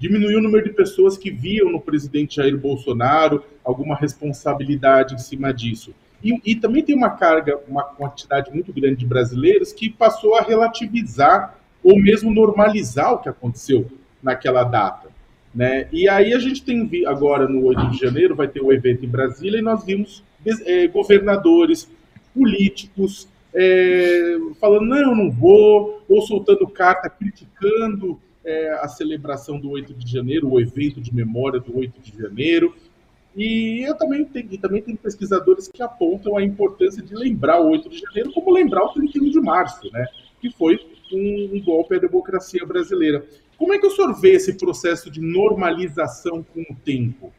Diminuiu 0.00 0.38
o 0.38 0.42
número 0.42 0.64
de 0.64 0.74
pessoas 0.74 1.16
que 1.16 1.30
viam 1.30 1.70
no 1.70 1.80
presidente 1.80 2.36
Jair 2.36 2.58
Bolsonaro 2.58 3.44
alguma 3.64 3.94
responsabilidade 3.94 5.14
em 5.14 5.18
cima 5.18 5.54
disso. 5.54 5.94
E, 6.22 6.40
e 6.44 6.56
também 6.56 6.82
tem 6.82 6.96
uma 6.96 7.10
carga, 7.10 7.56
uma 7.68 7.84
quantidade 7.84 8.50
muito 8.52 8.72
grande 8.72 8.96
de 8.96 9.06
brasileiros 9.06 9.72
que 9.72 9.88
passou 9.88 10.34
a 10.34 10.42
relativizar 10.42 11.56
ou 11.80 11.96
mesmo 11.96 12.32
normalizar 12.32 13.12
o 13.12 13.18
que 13.18 13.28
aconteceu 13.28 13.86
naquela 14.20 14.64
data. 14.64 15.08
Né? 15.54 15.86
E 15.92 16.08
aí 16.08 16.34
a 16.34 16.38
gente 16.40 16.64
tem 16.64 16.90
agora 17.06 17.48
no 17.48 17.64
8 17.64 17.90
de 17.90 17.98
janeiro 17.98 18.34
vai 18.34 18.48
ter 18.48 18.60
o 18.60 18.72
evento 18.72 19.04
em 19.04 19.08
Brasília 19.08 19.58
e 19.58 19.62
nós 19.62 19.84
vimos 19.84 20.24
é, 20.66 20.88
governadores, 20.88 21.88
políticos, 22.34 23.28
é, 23.54 24.36
falando, 24.60 24.86
não, 24.86 24.96
eu 24.98 25.16
não 25.16 25.30
vou, 25.30 26.02
ou 26.08 26.22
soltando 26.22 26.66
carta 26.66 27.08
criticando 27.08 28.20
é, 28.44 28.70
a 28.80 28.88
celebração 28.88 29.58
do 29.58 29.70
8 29.70 29.94
de 29.94 30.10
janeiro, 30.10 30.50
o 30.50 30.60
evento 30.60 31.00
de 31.00 31.14
memória 31.14 31.60
do 31.60 31.76
8 31.76 32.00
de 32.00 32.18
janeiro. 32.18 32.74
E 33.36 33.86
eu 33.86 33.94
também 33.96 34.24
tenho, 34.24 34.58
também 34.58 34.82
tem 34.82 34.96
pesquisadores 34.96 35.68
que 35.68 35.82
apontam 35.82 36.36
a 36.36 36.42
importância 36.42 37.02
de 37.02 37.14
lembrar 37.14 37.60
o 37.60 37.70
8 37.70 37.88
de 37.88 37.98
janeiro 37.98 38.32
como 38.32 38.50
lembrar 38.50 38.84
o 38.84 38.92
31 38.92 39.30
de 39.30 39.40
março, 39.40 39.90
né? 39.92 40.06
que 40.40 40.50
foi 40.50 40.78
um, 41.12 41.56
um 41.56 41.62
golpe 41.62 41.96
à 41.96 41.98
democracia 41.98 42.64
brasileira. 42.64 43.24
Como 43.56 43.72
é 43.72 43.78
que 43.78 43.86
o 43.86 43.90
senhor 43.90 44.14
vê 44.20 44.32
esse 44.32 44.54
processo 44.54 45.10
de 45.10 45.20
normalização 45.20 46.42
com 46.42 46.60
o 46.60 46.76
tempo? 46.84 47.32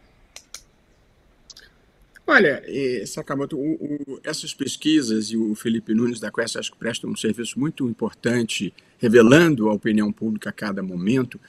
Olha, 2.32 2.62
Sakamoto, 3.08 3.58
o, 3.58 4.04
o, 4.06 4.20
essas 4.24 4.54
pesquisas 4.54 5.32
e 5.32 5.36
o 5.36 5.56
Felipe 5.56 5.96
Nunes 5.96 6.20
da 6.20 6.30
Quest 6.32 6.58
acho 6.58 6.72
que 6.72 6.78
prestam 6.78 7.10
um 7.10 7.15
serviço 7.15 7.60
muito 7.60 7.89
importante, 7.89 8.72
revelando 9.00 9.68
a 9.68 9.74
opinião 9.74 10.12
pública 10.12 10.52
a 10.52 10.54
cada 10.54 10.84
momento, 10.84 11.39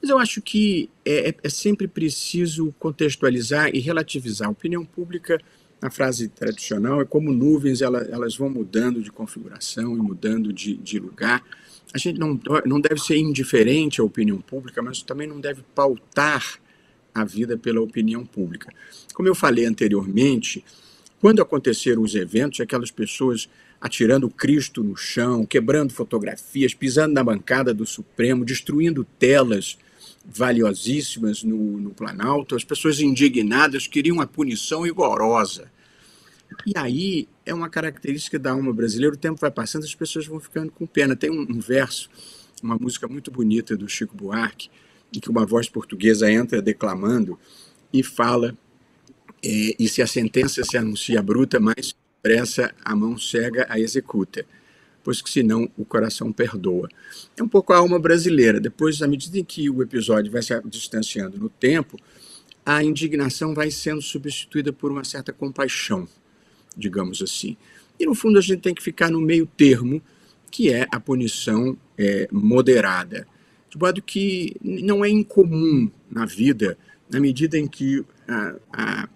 mas 0.00 0.08
eu 0.08 0.20
acho 0.20 0.40
que 0.40 0.88
é, 1.04 1.30
é, 1.30 1.34
é 1.42 1.48
sempre 1.48 1.88
preciso 1.88 2.72
contextualizar 2.78 3.74
e 3.74 3.80
relativizar. 3.80 4.46
A 4.46 4.52
opinião 4.52 4.84
pública, 4.84 5.36
na 5.82 5.90
frase 5.90 6.28
tradicional, 6.28 7.00
é 7.00 7.04
como 7.04 7.32
nuvens, 7.32 7.82
ela, 7.82 7.98
elas 8.02 8.36
vão 8.36 8.48
mudando 8.48 9.02
de 9.02 9.10
configuração 9.10 9.96
e 9.96 10.00
mudando 10.00 10.52
de, 10.52 10.76
de 10.76 11.00
lugar. 11.00 11.42
A 11.92 11.98
gente 11.98 12.20
não, 12.20 12.38
não 12.64 12.80
deve 12.80 13.00
ser 13.00 13.16
indiferente 13.16 14.00
à 14.00 14.04
opinião 14.04 14.40
pública, 14.40 14.80
mas 14.80 15.02
também 15.02 15.26
não 15.26 15.40
deve 15.40 15.62
pautar 15.74 16.60
a 17.14 17.24
vida 17.24 17.56
pela 17.56 17.80
opinião 17.80 18.24
pública. 18.24 18.72
Como 19.14 19.28
eu 19.28 19.34
falei 19.34 19.64
anteriormente, 19.64 20.64
quando 21.20 21.42
aconteceram 21.42 22.02
os 22.02 22.14
eventos, 22.14 22.60
aquelas 22.60 22.90
pessoas 22.90 23.48
atirando 23.80 24.28
Cristo 24.28 24.82
no 24.82 24.96
chão, 24.96 25.46
quebrando 25.46 25.92
fotografias, 25.92 26.74
pisando 26.74 27.14
na 27.14 27.24
bancada 27.24 27.72
do 27.72 27.86
Supremo, 27.86 28.44
destruindo 28.44 29.04
telas 29.18 29.78
valiosíssimas 30.24 31.42
no, 31.42 31.78
no 31.78 31.90
Planalto, 31.90 32.54
as 32.54 32.64
pessoas 32.64 33.00
indignadas 33.00 33.86
queriam 33.86 34.20
a 34.20 34.26
punição 34.26 34.82
rigorosa. 34.82 35.70
E 36.66 36.72
aí 36.76 37.28
é 37.46 37.54
uma 37.54 37.68
característica 37.68 38.38
da 38.38 38.52
alma 38.52 38.72
brasileira, 38.72 39.14
o 39.14 39.18
tempo 39.18 39.40
vai 39.40 39.50
passando, 39.50 39.84
as 39.84 39.94
pessoas 39.94 40.26
vão 40.26 40.40
ficando 40.40 40.70
com 40.70 40.86
pena. 40.86 41.16
Tem 41.16 41.30
um, 41.30 41.42
um 41.42 41.60
verso, 41.60 42.10
uma 42.62 42.76
música 42.76 43.08
muito 43.08 43.30
bonita 43.30 43.76
do 43.76 43.88
Chico 43.88 44.16
Buarque, 44.16 44.68
em 45.14 45.20
que 45.20 45.30
uma 45.30 45.44
voz 45.44 45.68
portuguesa 45.68 46.30
entra 46.30 46.62
declamando 46.62 47.38
e 47.92 48.02
fala, 48.02 48.56
é, 49.42 49.74
e 49.78 49.88
se 49.88 50.02
a 50.02 50.06
sentença 50.06 50.62
se 50.64 50.76
anuncia 50.76 51.22
bruta, 51.22 51.58
mais 51.58 51.94
depressa 52.22 52.74
a 52.84 52.94
mão 52.94 53.18
cega 53.18 53.66
a 53.68 53.80
executa, 53.80 54.44
pois 55.02 55.22
que 55.22 55.30
senão 55.30 55.70
o 55.76 55.84
coração 55.84 56.30
perdoa. 56.30 56.88
É 57.36 57.42
um 57.42 57.48
pouco 57.48 57.72
a 57.72 57.78
alma 57.78 57.98
brasileira. 57.98 58.60
Depois, 58.60 59.00
à 59.00 59.08
medida 59.08 59.38
em 59.38 59.44
que 59.44 59.70
o 59.70 59.82
episódio 59.82 60.30
vai 60.30 60.42
se 60.42 60.60
distanciando 60.66 61.38
no 61.38 61.48
tempo, 61.48 61.98
a 62.64 62.84
indignação 62.84 63.54
vai 63.54 63.70
sendo 63.70 64.02
substituída 64.02 64.72
por 64.72 64.92
uma 64.92 65.02
certa 65.02 65.32
compaixão, 65.32 66.06
digamos 66.76 67.22
assim. 67.22 67.56
E 67.98 68.04
no 68.04 68.14
fundo 68.14 68.38
a 68.38 68.42
gente 68.42 68.60
tem 68.60 68.74
que 68.74 68.82
ficar 68.82 69.10
no 69.10 69.20
meio 69.20 69.46
termo, 69.46 70.02
que 70.50 70.70
é 70.70 70.86
a 70.92 71.00
punição 71.00 71.76
é, 71.96 72.28
moderada 72.30 73.26
de 73.70 73.78
modo 73.78 74.02
que 74.02 74.56
não 74.60 75.04
é 75.04 75.08
incomum 75.08 75.90
na 76.10 76.26
vida, 76.26 76.76
na 77.08 77.20
medida 77.20 77.56
em 77.56 77.68
que 77.68 78.04
a, 78.28 78.56
a, 78.72 79.08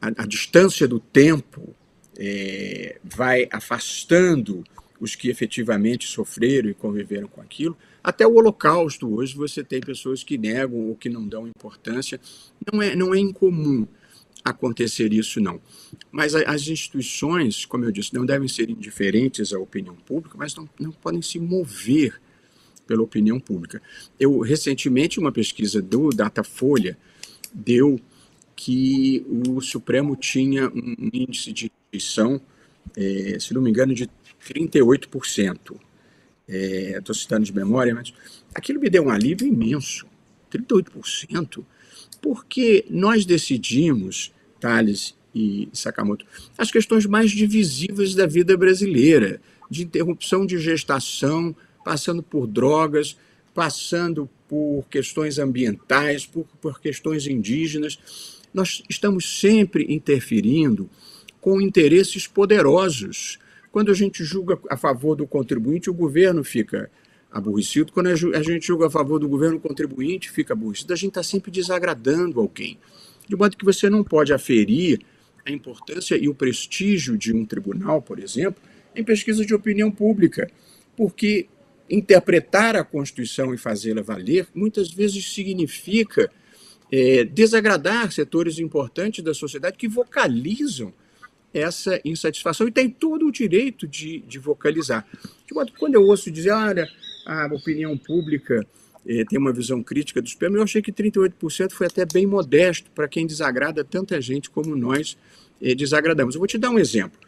a, 0.00 0.26
distância 0.26 0.86
do 0.86 1.00
tempo 1.00 1.74
é, 2.16 2.98
vai 3.02 3.48
afastando 3.50 4.64
os 5.00 5.14
que 5.14 5.28
efetivamente 5.28 6.06
sofreram 6.06 6.70
e 6.70 6.74
conviveram 6.74 7.28
com 7.28 7.40
aquilo. 7.40 7.76
Até 8.02 8.26
o 8.26 8.34
Holocausto, 8.34 9.12
hoje 9.12 9.36
você 9.36 9.62
tem 9.62 9.80
pessoas 9.80 10.22
que 10.22 10.38
negam 10.38 10.88
ou 10.88 10.96
que 10.96 11.08
não 11.08 11.26
dão 11.26 11.46
importância. 11.46 12.20
Não 12.72 12.80
é, 12.80 12.94
não 12.94 13.14
é 13.14 13.18
incomum 13.18 13.86
acontecer 14.44 15.12
isso, 15.12 15.40
não. 15.40 15.60
Mas 16.10 16.34
as 16.34 16.68
instituições, 16.68 17.64
como 17.66 17.84
eu 17.84 17.92
disse, 17.92 18.14
não 18.14 18.24
devem 18.24 18.48
ser 18.48 18.70
indiferentes 18.70 19.52
à 19.52 19.58
opinião 19.58 19.94
pública, 19.94 20.36
mas 20.38 20.54
não, 20.54 20.68
não 20.78 20.92
podem 20.92 21.20
se 21.20 21.38
mover 21.38 22.20
pela 22.88 23.02
opinião 23.02 23.38
pública. 23.38 23.80
Eu 24.18 24.40
recentemente 24.40 25.20
uma 25.20 25.30
pesquisa 25.30 25.80
do 25.80 26.08
Datafolha 26.08 26.96
deu 27.52 28.00
que 28.56 29.24
o 29.46 29.60
Supremo 29.60 30.16
tinha 30.16 30.68
um 30.68 31.10
índice 31.12 31.52
de 31.52 31.70
rejeição, 31.92 32.40
é, 32.96 33.36
se 33.38 33.54
não 33.54 33.62
me 33.62 33.70
engano, 33.70 33.94
de 33.94 34.08
38%. 34.42 35.78
Estou 36.48 37.14
é, 37.14 37.14
citando 37.14 37.44
de 37.44 37.54
memória, 37.54 37.94
mas 37.94 38.12
aquilo 38.54 38.80
me 38.80 38.88
deu 38.88 39.04
um 39.04 39.10
alívio 39.10 39.46
imenso. 39.46 40.06
38%. 40.50 41.62
Porque 42.22 42.86
nós 42.88 43.26
decidimos, 43.26 44.32
Thales 44.58 45.14
e 45.34 45.68
Sakamoto, 45.72 46.24
as 46.56 46.70
questões 46.70 47.04
mais 47.04 47.30
divisivas 47.30 48.14
da 48.14 48.26
vida 48.26 48.56
brasileira, 48.56 49.40
de 49.70 49.84
interrupção 49.84 50.46
de 50.46 50.58
gestação, 50.58 51.54
passando 51.88 52.22
por 52.22 52.46
drogas, 52.46 53.16
passando 53.54 54.28
por 54.46 54.84
questões 54.90 55.38
ambientais, 55.38 56.26
por, 56.26 56.44
por 56.60 56.78
questões 56.78 57.26
indígenas. 57.26 58.42
Nós 58.52 58.82
estamos 58.90 59.40
sempre 59.40 59.86
interferindo 59.88 60.90
com 61.40 61.62
interesses 61.62 62.26
poderosos. 62.26 63.38
Quando 63.72 63.90
a 63.90 63.94
gente 63.94 64.22
julga 64.22 64.58
a 64.68 64.76
favor 64.76 65.16
do 65.16 65.26
contribuinte, 65.26 65.88
o 65.88 65.94
governo 65.94 66.44
fica 66.44 66.90
aborrecido. 67.32 67.90
Quando 67.90 68.08
a 68.08 68.42
gente 68.42 68.66
julga 68.66 68.88
a 68.88 68.90
favor 68.90 69.18
do 69.18 69.26
governo, 69.26 69.56
o 69.56 69.60
contribuinte 69.60 70.30
fica 70.30 70.52
aborrecido. 70.52 70.92
A 70.92 70.96
gente 70.96 71.12
está 71.12 71.22
sempre 71.22 71.50
desagradando 71.50 72.38
alguém. 72.38 72.78
De 73.26 73.34
modo 73.34 73.56
que 73.56 73.64
você 73.64 73.88
não 73.88 74.04
pode 74.04 74.30
aferir 74.30 75.00
a 75.42 75.50
importância 75.50 76.18
e 76.18 76.28
o 76.28 76.34
prestígio 76.34 77.16
de 77.16 77.34
um 77.34 77.46
tribunal, 77.46 78.02
por 78.02 78.18
exemplo, 78.18 78.62
em 78.94 79.02
pesquisa 79.02 79.42
de 79.42 79.54
opinião 79.54 79.90
pública, 79.90 80.50
porque 80.94 81.48
interpretar 81.90 82.76
a 82.76 82.84
Constituição 82.84 83.54
e 83.54 83.58
fazê-la 83.58 84.02
valer 84.02 84.46
muitas 84.54 84.90
vezes 84.90 85.32
significa 85.32 86.30
é, 86.90 87.24
desagradar 87.24 88.12
setores 88.12 88.58
importantes 88.58 89.22
da 89.22 89.34
sociedade 89.34 89.76
que 89.76 89.88
vocalizam 89.88 90.92
essa 91.52 92.00
insatisfação 92.04 92.68
e 92.68 92.72
tem 92.72 92.90
todo 92.90 93.26
o 93.26 93.32
direito 93.32 93.86
de, 93.86 94.20
de 94.20 94.38
vocalizar. 94.38 95.06
De 95.46 95.54
modo 95.54 95.72
que 95.72 95.78
quando 95.78 95.94
eu 95.94 96.02
ouço 96.02 96.30
dizer, 96.30 96.50
olha, 96.50 96.88
a 97.26 97.46
opinião 97.46 97.96
pública 97.96 98.66
é, 99.06 99.24
tem 99.24 99.38
uma 99.38 99.52
visão 99.52 99.82
crítica 99.82 100.20
do 100.20 100.28
Supremo, 100.28 100.56
eu 100.56 100.62
achei 100.62 100.82
que 100.82 100.92
38% 100.92 101.72
foi 101.72 101.86
até 101.86 102.04
bem 102.04 102.26
modesto 102.26 102.90
para 102.90 103.08
quem 103.08 103.26
desagrada 103.26 103.82
tanta 103.82 104.20
gente 104.20 104.50
como 104.50 104.76
nós 104.76 105.16
é, 105.60 105.74
desagradamos. 105.74 106.34
Eu 106.34 106.40
vou 106.40 106.48
te 106.48 106.58
dar 106.58 106.70
um 106.70 106.78
exemplo. 106.78 107.18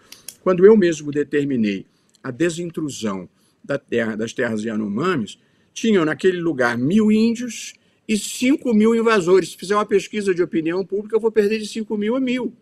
Quando 0.43 0.65
eu 0.65 0.77
mesmo 0.77 1.11
determinei 1.11 1.87
a 2.23 2.31
desintrusão 2.31 3.29
da 3.63 3.79
terra, 3.79 4.17
das 4.17 4.33
terras 4.33 4.65
Yanomamis, 4.65 5.39
tinham 5.73 6.05
naquele 6.05 6.41
lugar 6.41 6.77
mil 6.77 7.11
índios 7.11 7.75
e 8.09 8.17
cinco 8.17 8.75
mil 8.75 8.95
invasores. 8.95 9.51
Se 9.51 9.57
fizer 9.57 9.75
uma 9.75 9.87
pesquisa 9.87 10.35
de 10.35 10.43
opinião 10.43 10.85
pública, 10.85 11.17
eu 11.17 11.21
vou 11.21 11.31
perder 11.31 11.59
de 11.59 11.67
cinco 11.67 11.97
mil 11.97 12.17
a 12.17 12.21
mil. 12.21 12.53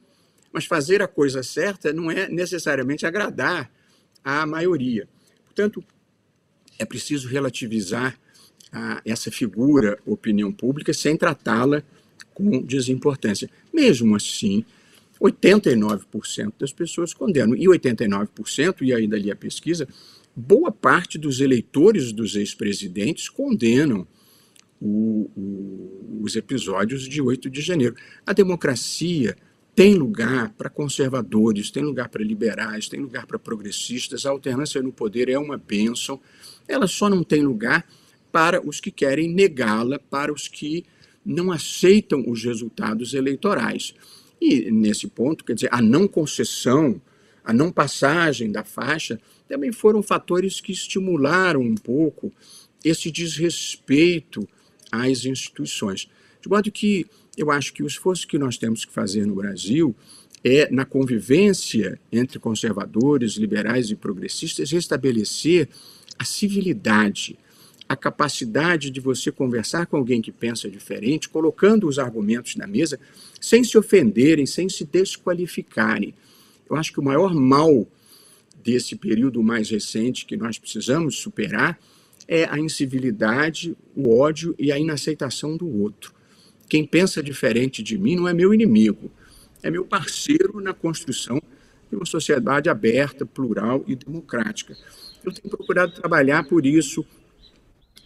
Mas 0.53 0.65
fazer 0.65 1.03
a 1.03 1.09
coisa 1.09 1.43
certa 1.43 1.93
não 1.93 2.11
é 2.11 2.29
necessariamente 2.29 3.07
agradar 3.07 3.71
à 4.25 4.45
maioria. 4.47 5.09
Portanto, 5.45 5.83
é 6.79 6.85
preciso 6.85 7.29
relativizar 7.29 8.19
a, 8.73 9.01
essa 9.05 9.31
figura 9.31 9.99
opinião 10.07 10.53
pública 10.53 10.93
sem 10.93 11.17
tratá-la 11.17 11.83
com 12.35 12.63
desimportância. 12.63 13.51
Mesmo 13.73 14.15
assim, 14.15 14.65
89% 15.21 16.53
das 16.59 16.73
pessoas 16.73 17.13
condenam. 17.13 17.57
E 17.57 17.67
89%, 17.67 18.83
e 18.83 18.95
ainda 18.95 19.17
ali 19.17 19.31
a 19.31 19.37
pesquisa, 19.37 19.89
boa 20.39 20.71
parte 20.71 21.19
dos 21.19 21.41
eleitores 21.41 22.13
dos 22.13 22.37
ex-presidentes 22.37 23.29
condenam 23.29 24.07
o, 24.81 25.29
o, 25.37 26.21
os 26.23 26.37
episódios 26.37 27.09
de 27.09 27.21
8 27.21 27.51
de 27.51 27.61
janeiro. 27.61 27.97
A 28.25 28.33
democracia 28.33 29.37
tem 29.75 29.95
lugar 29.95 30.51
para 30.51 30.71
conservadores, 30.71 31.71
tem 31.71 31.83
lugar 31.83 32.09
para 32.09 32.23
liberais, 32.23 32.89
tem 32.89 33.01
lugar 33.01 33.27
para 33.27 33.39
progressistas. 33.39 34.25
A 34.25 34.31
alternância 34.31 34.81
no 34.81 34.93
poder 34.93 35.29
é 35.29 35.39
uma 35.39 35.57
bênção. 35.57 36.21
Ela 36.69 36.87
só 36.87 37.09
não 37.09 37.25
tem 37.25 37.43
lugar 37.43 37.85
para 38.31 38.65
os 38.65 38.81
que 38.81 38.91
querem 38.91 39.33
negá-la, 39.33 39.99
para 39.99 40.33
os 40.33 40.47
que 40.47 40.85
não 41.25 41.51
aceitam 41.51 42.25
os 42.29 42.45
resultados 42.45 43.13
eleitorais. 43.13 43.95
E, 44.41 44.71
nesse 44.71 45.09
ponto, 45.09 45.45
quer 45.45 45.55
dizer, 45.55 45.69
a 45.73 45.83
não 45.83 46.07
concessão, 46.07 47.01
a 47.45 47.53
não 47.53 47.73
passagem 47.73 48.53
da 48.53 48.63
faixa, 48.63 49.21
também 49.49 49.73
foram 49.73 50.03
fatores 50.03 50.61
que 50.61 50.73
estimularam 50.73 51.61
um 51.61 51.75
pouco 51.75 52.31
esse 52.85 53.11
desrespeito 53.11 54.47
às 54.93 55.25
instituições. 55.25 56.09
De 56.41 56.49
modo 56.49 56.71
que 56.71 57.07
eu 57.37 57.51
acho 57.51 57.73
que 57.73 57.83
o 57.83 57.87
esforço 57.87 58.27
que 58.27 58.39
nós 58.39 58.59
temos 58.59 58.85
que 58.85 58.93
fazer 58.93 59.27
no 59.27 59.35
Brasil 59.35 59.95
é, 60.45 60.71
na 60.71 60.85
convivência 60.85 61.99
entre 62.13 62.39
conservadores, 62.39 63.33
liberais 63.33 63.91
e 63.91 63.97
progressistas, 63.97 64.71
restabelecer 64.71 65.69
a 66.19 66.25
civilidade, 66.25 67.39
a 67.89 67.97
capacidade 67.97 68.91
de 68.91 69.01
você 69.01 69.33
conversar 69.33 69.87
com 69.87 69.97
alguém 69.97 70.21
que 70.21 70.31
pensa 70.31 70.69
diferente, 70.71 71.29
colocando 71.29 71.89
os 71.89 71.99
argumentos 71.99 72.55
na 72.57 72.67
mesa, 72.67 73.01
sem 73.41 73.65
se 73.65 73.79
ofenderem, 73.79 74.47
sem 74.47 74.69
se 74.69 74.85
desqualificarem. 74.85 76.15
Eu 76.69 76.77
acho 76.77 76.93
que 76.93 77.01
o 77.01 77.05
maior 77.05 77.35
mal 77.35 77.87
desse 78.69 78.97
período 78.97 79.43
mais 79.43 79.71
recente 79.71 80.27
que 80.27 80.37
nós 80.37 80.59
precisamos 80.59 81.17
superar 81.17 81.81
é 82.27 82.45
a 82.45 82.59
incivilidade, 82.59 83.75
o 83.97 84.15
ódio 84.21 84.55
e 84.59 84.71
a 84.71 84.79
inaceitação 84.79 85.57
do 85.57 85.67
outro. 85.81 86.13
Quem 86.69 86.85
pensa 86.85 87.23
diferente 87.23 87.83
de 87.83 87.97
mim 87.97 88.15
não 88.15 88.29
é 88.29 88.35
meu 88.35 88.53
inimigo, 88.53 89.11
é 89.63 89.71
meu 89.71 89.87
parceiro 89.87 90.61
na 90.61 90.75
construção 90.75 91.41
de 91.89 91.97
uma 91.97 92.05
sociedade 92.05 92.69
aberta, 92.69 93.25
plural 93.25 93.83
e 93.87 93.97
democrática. 93.97 94.77
Eu 95.25 95.33
tenho 95.33 95.49
procurado 95.49 95.95
trabalhar 95.95 96.45
por 96.45 96.67
isso 96.67 97.07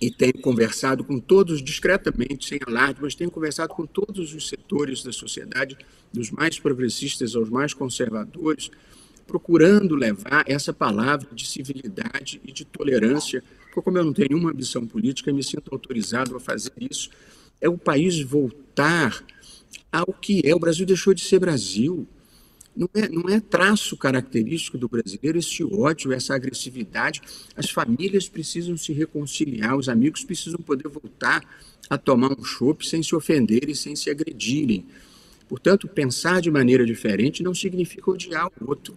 e 0.01 0.13
tenho 0.13 0.41
conversado 0.41 1.03
com 1.03 1.19
todos 1.19 1.61
discretamente, 1.61 2.47
sem 2.47 2.61
alarde, 2.65 3.01
mas 3.03 3.17
tenho 3.17 3.33
conversado 3.33 3.75
com 3.75 3.85
todos 3.85 4.33
os 4.33 4.49
setores 4.49 5.03
da 5.03 5.11
sociedade, 5.11 5.77
dos 6.13 6.31
mais 6.31 6.61
progressistas 6.61 7.35
aos 7.35 7.51
mais 7.51 7.75
conservadores, 7.75 8.71
procurando 9.33 9.95
levar 9.95 10.45
essa 10.47 10.75
palavra 10.75 11.27
de 11.33 11.47
civilidade 11.47 12.39
e 12.45 12.53
de 12.53 12.67
tolerância, 12.67 13.43
porque 13.65 13.81
como 13.81 13.97
eu 13.97 14.05
não 14.05 14.13
tenho 14.13 14.29
nenhuma 14.29 14.51
ambição 14.51 14.87
política, 14.87 15.33
me 15.33 15.43
sinto 15.43 15.73
autorizado 15.73 16.37
a 16.37 16.41
fazer 16.41 16.73
isso. 16.79 17.09
É 17.59 17.67
o 17.67 17.79
país 17.79 18.21
voltar 18.21 19.25
ao 19.91 20.13
que 20.13 20.43
é. 20.45 20.55
O 20.55 20.59
Brasil 20.59 20.85
deixou 20.85 21.15
de 21.15 21.23
ser 21.23 21.39
Brasil. 21.39 22.07
Não 22.77 22.91
é, 22.93 23.09
não 23.09 23.27
é 23.27 23.41
traço 23.41 23.97
característico 23.97 24.77
do 24.77 24.87
brasileiro 24.87 25.39
esse 25.39 25.65
ódio, 25.65 26.13
essa 26.13 26.35
agressividade. 26.35 27.23
As 27.57 27.71
famílias 27.71 28.29
precisam 28.29 28.77
se 28.77 28.93
reconciliar, 28.93 29.79
os 29.79 29.89
amigos 29.89 30.25
precisam 30.25 30.61
poder 30.61 30.89
voltar 30.89 31.43
a 31.89 31.97
tomar 31.97 32.39
um 32.39 32.45
chopp 32.45 32.87
sem 32.87 33.03
se 33.03 33.15
ofenderem, 33.15 33.75
sem 33.75 33.97
se 33.97 34.11
agredirem. 34.11 34.85
Portanto, 35.49 35.89
pensar 35.89 36.43
de 36.43 36.51
maneira 36.51 36.85
diferente 36.85 37.43
não 37.43 37.55
significa 37.55 38.11
odiar 38.11 38.49
o 38.61 38.69
outro. 38.69 38.95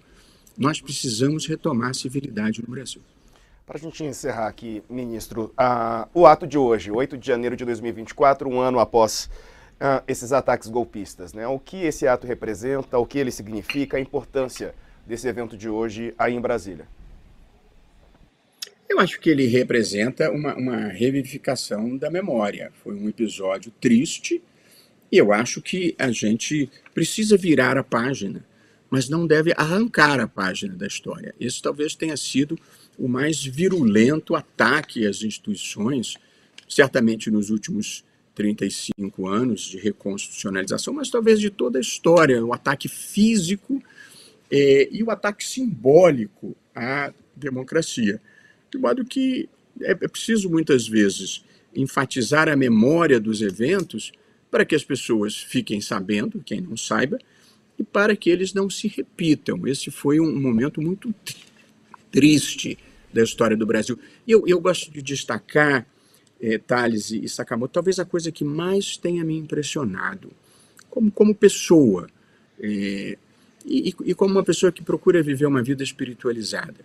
Nós 0.57 0.79
precisamos 0.79 1.45
retomar 1.45 1.89
a 1.89 1.93
civilidade 1.93 2.61
no 2.61 2.69
Brasil. 2.69 3.01
Para 3.65 3.77
a 3.77 3.79
gente 3.79 4.03
encerrar 4.03 4.47
aqui, 4.47 4.83
ministro, 4.89 5.53
uh, 5.59 6.07
o 6.13 6.25
ato 6.25 6.45
de 6.45 6.57
hoje, 6.57 6.91
8 6.91 7.17
de 7.17 7.27
janeiro 7.27 7.57
de 7.57 7.65
2024, 7.65 8.47
um 8.47 8.59
ano 8.59 8.79
após 8.79 9.29
uh, 9.75 10.03
esses 10.07 10.31
ataques 10.31 10.69
golpistas. 10.69 11.33
Né? 11.33 11.47
O 11.47 11.59
que 11.59 11.77
esse 11.77 12.07
ato 12.07 12.27
representa, 12.27 12.97
o 12.97 13.05
que 13.05 13.17
ele 13.17 13.31
significa, 13.31 13.97
a 13.97 13.99
importância 13.99 14.73
desse 15.05 15.27
evento 15.27 15.57
de 15.57 15.67
hoje 15.67 16.13
aí 16.17 16.33
em 16.33 16.39
Brasília? 16.41 16.87
Eu 18.87 18.99
acho 18.99 19.19
que 19.19 19.29
ele 19.29 19.47
representa 19.47 20.31
uma, 20.31 20.55
uma 20.55 20.87
revivificação 20.87 21.97
da 21.97 22.09
memória. 22.09 22.71
Foi 22.83 22.95
um 22.95 23.09
episódio 23.09 23.71
triste 23.81 24.41
e 25.11 25.17
eu 25.17 25.33
acho 25.33 25.61
que 25.61 25.95
a 25.97 26.11
gente 26.11 26.69
precisa 26.93 27.35
virar 27.35 27.77
a 27.77 27.83
página, 27.83 28.45
mas 28.95 29.09
não 29.09 29.27
deve 29.27 29.53
arrancar 29.57 30.21
a 30.21 30.25
página 30.25 30.73
da 30.73 30.87
história. 30.87 31.35
Esse 31.37 31.61
talvez 31.61 31.95
tenha 31.95 32.15
sido 32.15 32.57
o 32.97 33.09
mais 33.09 33.43
virulento 33.43 34.37
ataque 34.37 35.05
às 35.05 35.21
instituições, 35.21 36.15
certamente 36.65 37.29
nos 37.29 37.49
últimos 37.49 38.05
35 38.33 39.27
anos 39.27 39.63
de 39.63 39.77
reconstitucionalização, 39.79 40.93
mas 40.93 41.09
talvez 41.09 41.41
de 41.41 41.49
toda 41.49 41.77
a 41.77 41.81
história, 41.81 42.41
o 42.45 42.53
ataque 42.53 42.87
físico 42.87 43.83
é, 44.49 44.87
e 44.89 45.03
o 45.03 45.11
ataque 45.11 45.43
simbólico 45.43 46.55
à 46.73 47.13
democracia. 47.35 48.21
De 48.71 48.77
modo 48.77 49.03
que 49.03 49.49
é, 49.81 49.91
é 49.91 50.07
preciso 50.07 50.49
muitas 50.49 50.87
vezes 50.87 51.43
enfatizar 51.75 52.47
a 52.47 52.55
memória 52.55 53.19
dos 53.19 53.41
eventos 53.41 54.13
para 54.49 54.63
que 54.63 54.73
as 54.73 54.85
pessoas 54.85 55.35
fiquem 55.35 55.81
sabendo, 55.81 56.41
quem 56.45 56.61
não 56.61 56.77
saiba, 56.77 57.19
e 57.77 57.83
para 57.83 58.15
que 58.15 58.29
eles 58.29 58.53
não 58.53 58.69
se 58.69 58.87
repitam. 58.87 59.67
Esse 59.67 59.91
foi 59.91 60.19
um 60.19 60.39
momento 60.39 60.81
muito 60.81 61.13
triste 62.11 62.77
da 63.13 63.23
história 63.23 63.55
do 63.55 63.65
Brasil. 63.65 63.97
Eu, 64.27 64.47
eu 64.47 64.59
gosto 64.59 64.91
de 64.91 65.01
destacar 65.01 65.85
é, 66.41 66.57
Thales 66.57 67.11
e 67.11 67.27
Sakamoto, 67.27 67.73
talvez 67.73 67.99
a 67.99 68.05
coisa 68.05 68.31
que 68.31 68.43
mais 68.43 68.97
tenha 68.97 69.23
me 69.23 69.37
impressionado 69.37 70.31
como, 70.89 71.11
como 71.11 71.35
pessoa 71.35 72.07
é, 72.59 73.17
e, 73.65 73.93
e, 74.05 74.13
como 74.13 74.33
uma 74.33 74.43
pessoa 74.43 74.71
que 74.71 74.83
procura 74.83 75.21
viver 75.21 75.45
uma 75.45 75.61
vida 75.61 75.83
espiritualizada. 75.83 76.75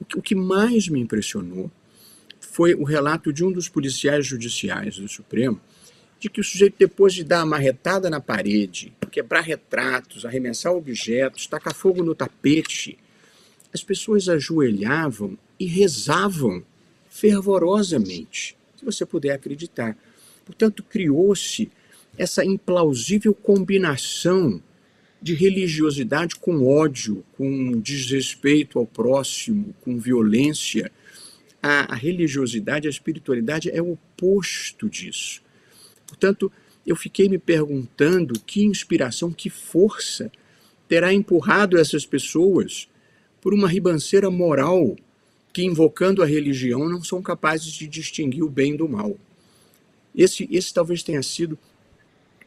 O 0.00 0.04
que, 0.04 0.18
o 0.18 0.22
que 0.22 0.34
mais 0.34 0.88
me 0.88 1.00
impressionou 1.00 1.70
foi 2.40 2.74
o 2.74 2.84
relato 2.84 3.32
de 3.32 3.44
um 3.44 3.50
dos 3.50 3.68
policiais 3.68 4.26
judiciais 4.26 4.98
do 4.98 5.08
Supremo 5.08 5.60
de 6.20 6.28
que 6.28 6.40
o 6.40 6.44
sujeito, 6.44 6.76
depois 6.78 7.14
de 7.14 7.24
dar 7.24 7.38
uma 7.38 7.56
marretada 7.56 8.10
na 8.10 8.20
parede, 8.20 8.92
quebrar 9.10 9.40
retratos, 9.40 10.24
arremessar 10.24 10.72
objetos, 10.72 11.46
tacar 11.46 11.74
fogo 11.74 12.02
no 12.02 12.14
tapete, 12.14 12.98
as 13.72 13.82
pessoas 13.82 14.28
ajoelhavam 14.28 15.36
e 15.58 15.64
rezavam 15.64 16.62
fervorosamente 17.08 18.56
se 18.76 18.84
você 18.84 19.04
puder 19.04 19.32
acreditar. 19.32 19.96
Portanto, 20.44 20.82
criou-se 20.82 21.70
essa 22.16 22.44
implausível 22.44 23.34
combinação 23.34 24.62
de 25.22 25.34
religiosidade 25.34 26.36
com 26.36 26.66
ódio, 26.66 27.24
com 27.36 27.78
desrespeito 27.80 28.78
ao 28.78 28.86
próximo, 28.86 29.74
com 29.82 29.98
violência. 29.98 30.90
A, 31.62 31.92
a 31.92 31.94
religiosidade, 31.94 32.86
a 32.86 32.90
espiritualidade 32.90 33.70
é 33.70 33.82
o 33.82 33.92
oposto 33.92 34.88
disso. 34.88 35.42
Portanto, 36.10 36.50
eu 36.84 36.96
fiquei 36.96 37.28
me 37.28 37.38
perguntando 37.38 38.34
que 38.40 38.64
inspiração, 38.64 39.30
que 39.30 39.48
força 39.48 40.30
terá 40.88 41.14
empurrado 41.14 41.78
essas 41.78 42.04
pessoas 42.04 42.88
por 43.40 43.54
uma 43.54 43.68
ribanceira 43.68 44.28
moral 44.28 44.96
que, 45.52 45.62
invocando 45.62 46.20
a 46.20 46.26
religião, 46.26 46.88
não 46.88 47.02
são 47.04 47.22
capazes 47.22 47.72
de 47.72 47.86
distinguir 47.86 48.42
o 48.42 48.50
bem 48.50 48.76
do 48.76 48.88
mal. 48.88 49.16
Esse, 50.14 50.48
esse 50.50 50.74
talvez 50.74 51.04
tenha 51.04 51.22
sido 51.22 51.56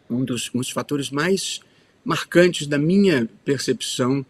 um 0.09 0.25
dos, 0.25 0.51
um 0.53 0.59
dos 0.59 0.69
fatores 0.69 1.09
mais 1.09 1.61
marcantes 2.03 2.67
da 2.67 2.77
minha 2.77 3.29
percepção 3.45 4.25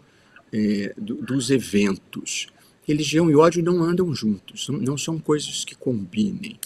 eh, 0.53 0.93
do, 0.95 1.15
dos 1.15 1.49
eventos. 1.49 2.45
Religião 2.87 3.31
e 3.31 3.35
ódio 3.35 3.63
não 3.63 3.81
andam 3.81 4.13
juntos, 4.13 4.69
não, 4.69 4.77
não 4.77 4.97
são 4.97 5.17
coisas 5.17 5.65
que 5.65 5.73
combinem. 5.73 6.59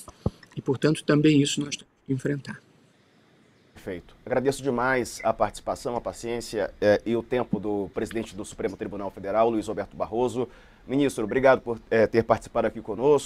E, 0.54 0.62
portanto, 0.62 1.02
também 1.06 1.42
isso 1.42 1.62
nós 1.62 1.78
enfrentar. 2.08 2.62
Perfeito. 3.74 4.16
Agradeço 4.26 4.62
demais 4.64 5.22
a 5.24 5.32
participação, 5.32 5.96
a 5.96 6.02
paciência 6.02 6.74
eh, 6.82 7.02
e 7.06 7.16
o 7.16 7.24
tempo 7.24 7.60
do 7.60 7.90
presidente 7.94 8.36
do 8.36 8.44
Supremo 8.44 8.76
Tribunal 8.76 9.12
Federal, 9.12 9.50
Luiz 9.50 9.68
Roberto 9.68 9.96
Barroso. 9.96 10.50
Ministro, 10.88 11.26
obrigado 11.26 11.62
por 11.62 11.80
é, 11.92 12.08
ter 12.08 12.24
participado 12.24 12.68
aqui 12.68 12.82
conosco. 12.82 13.26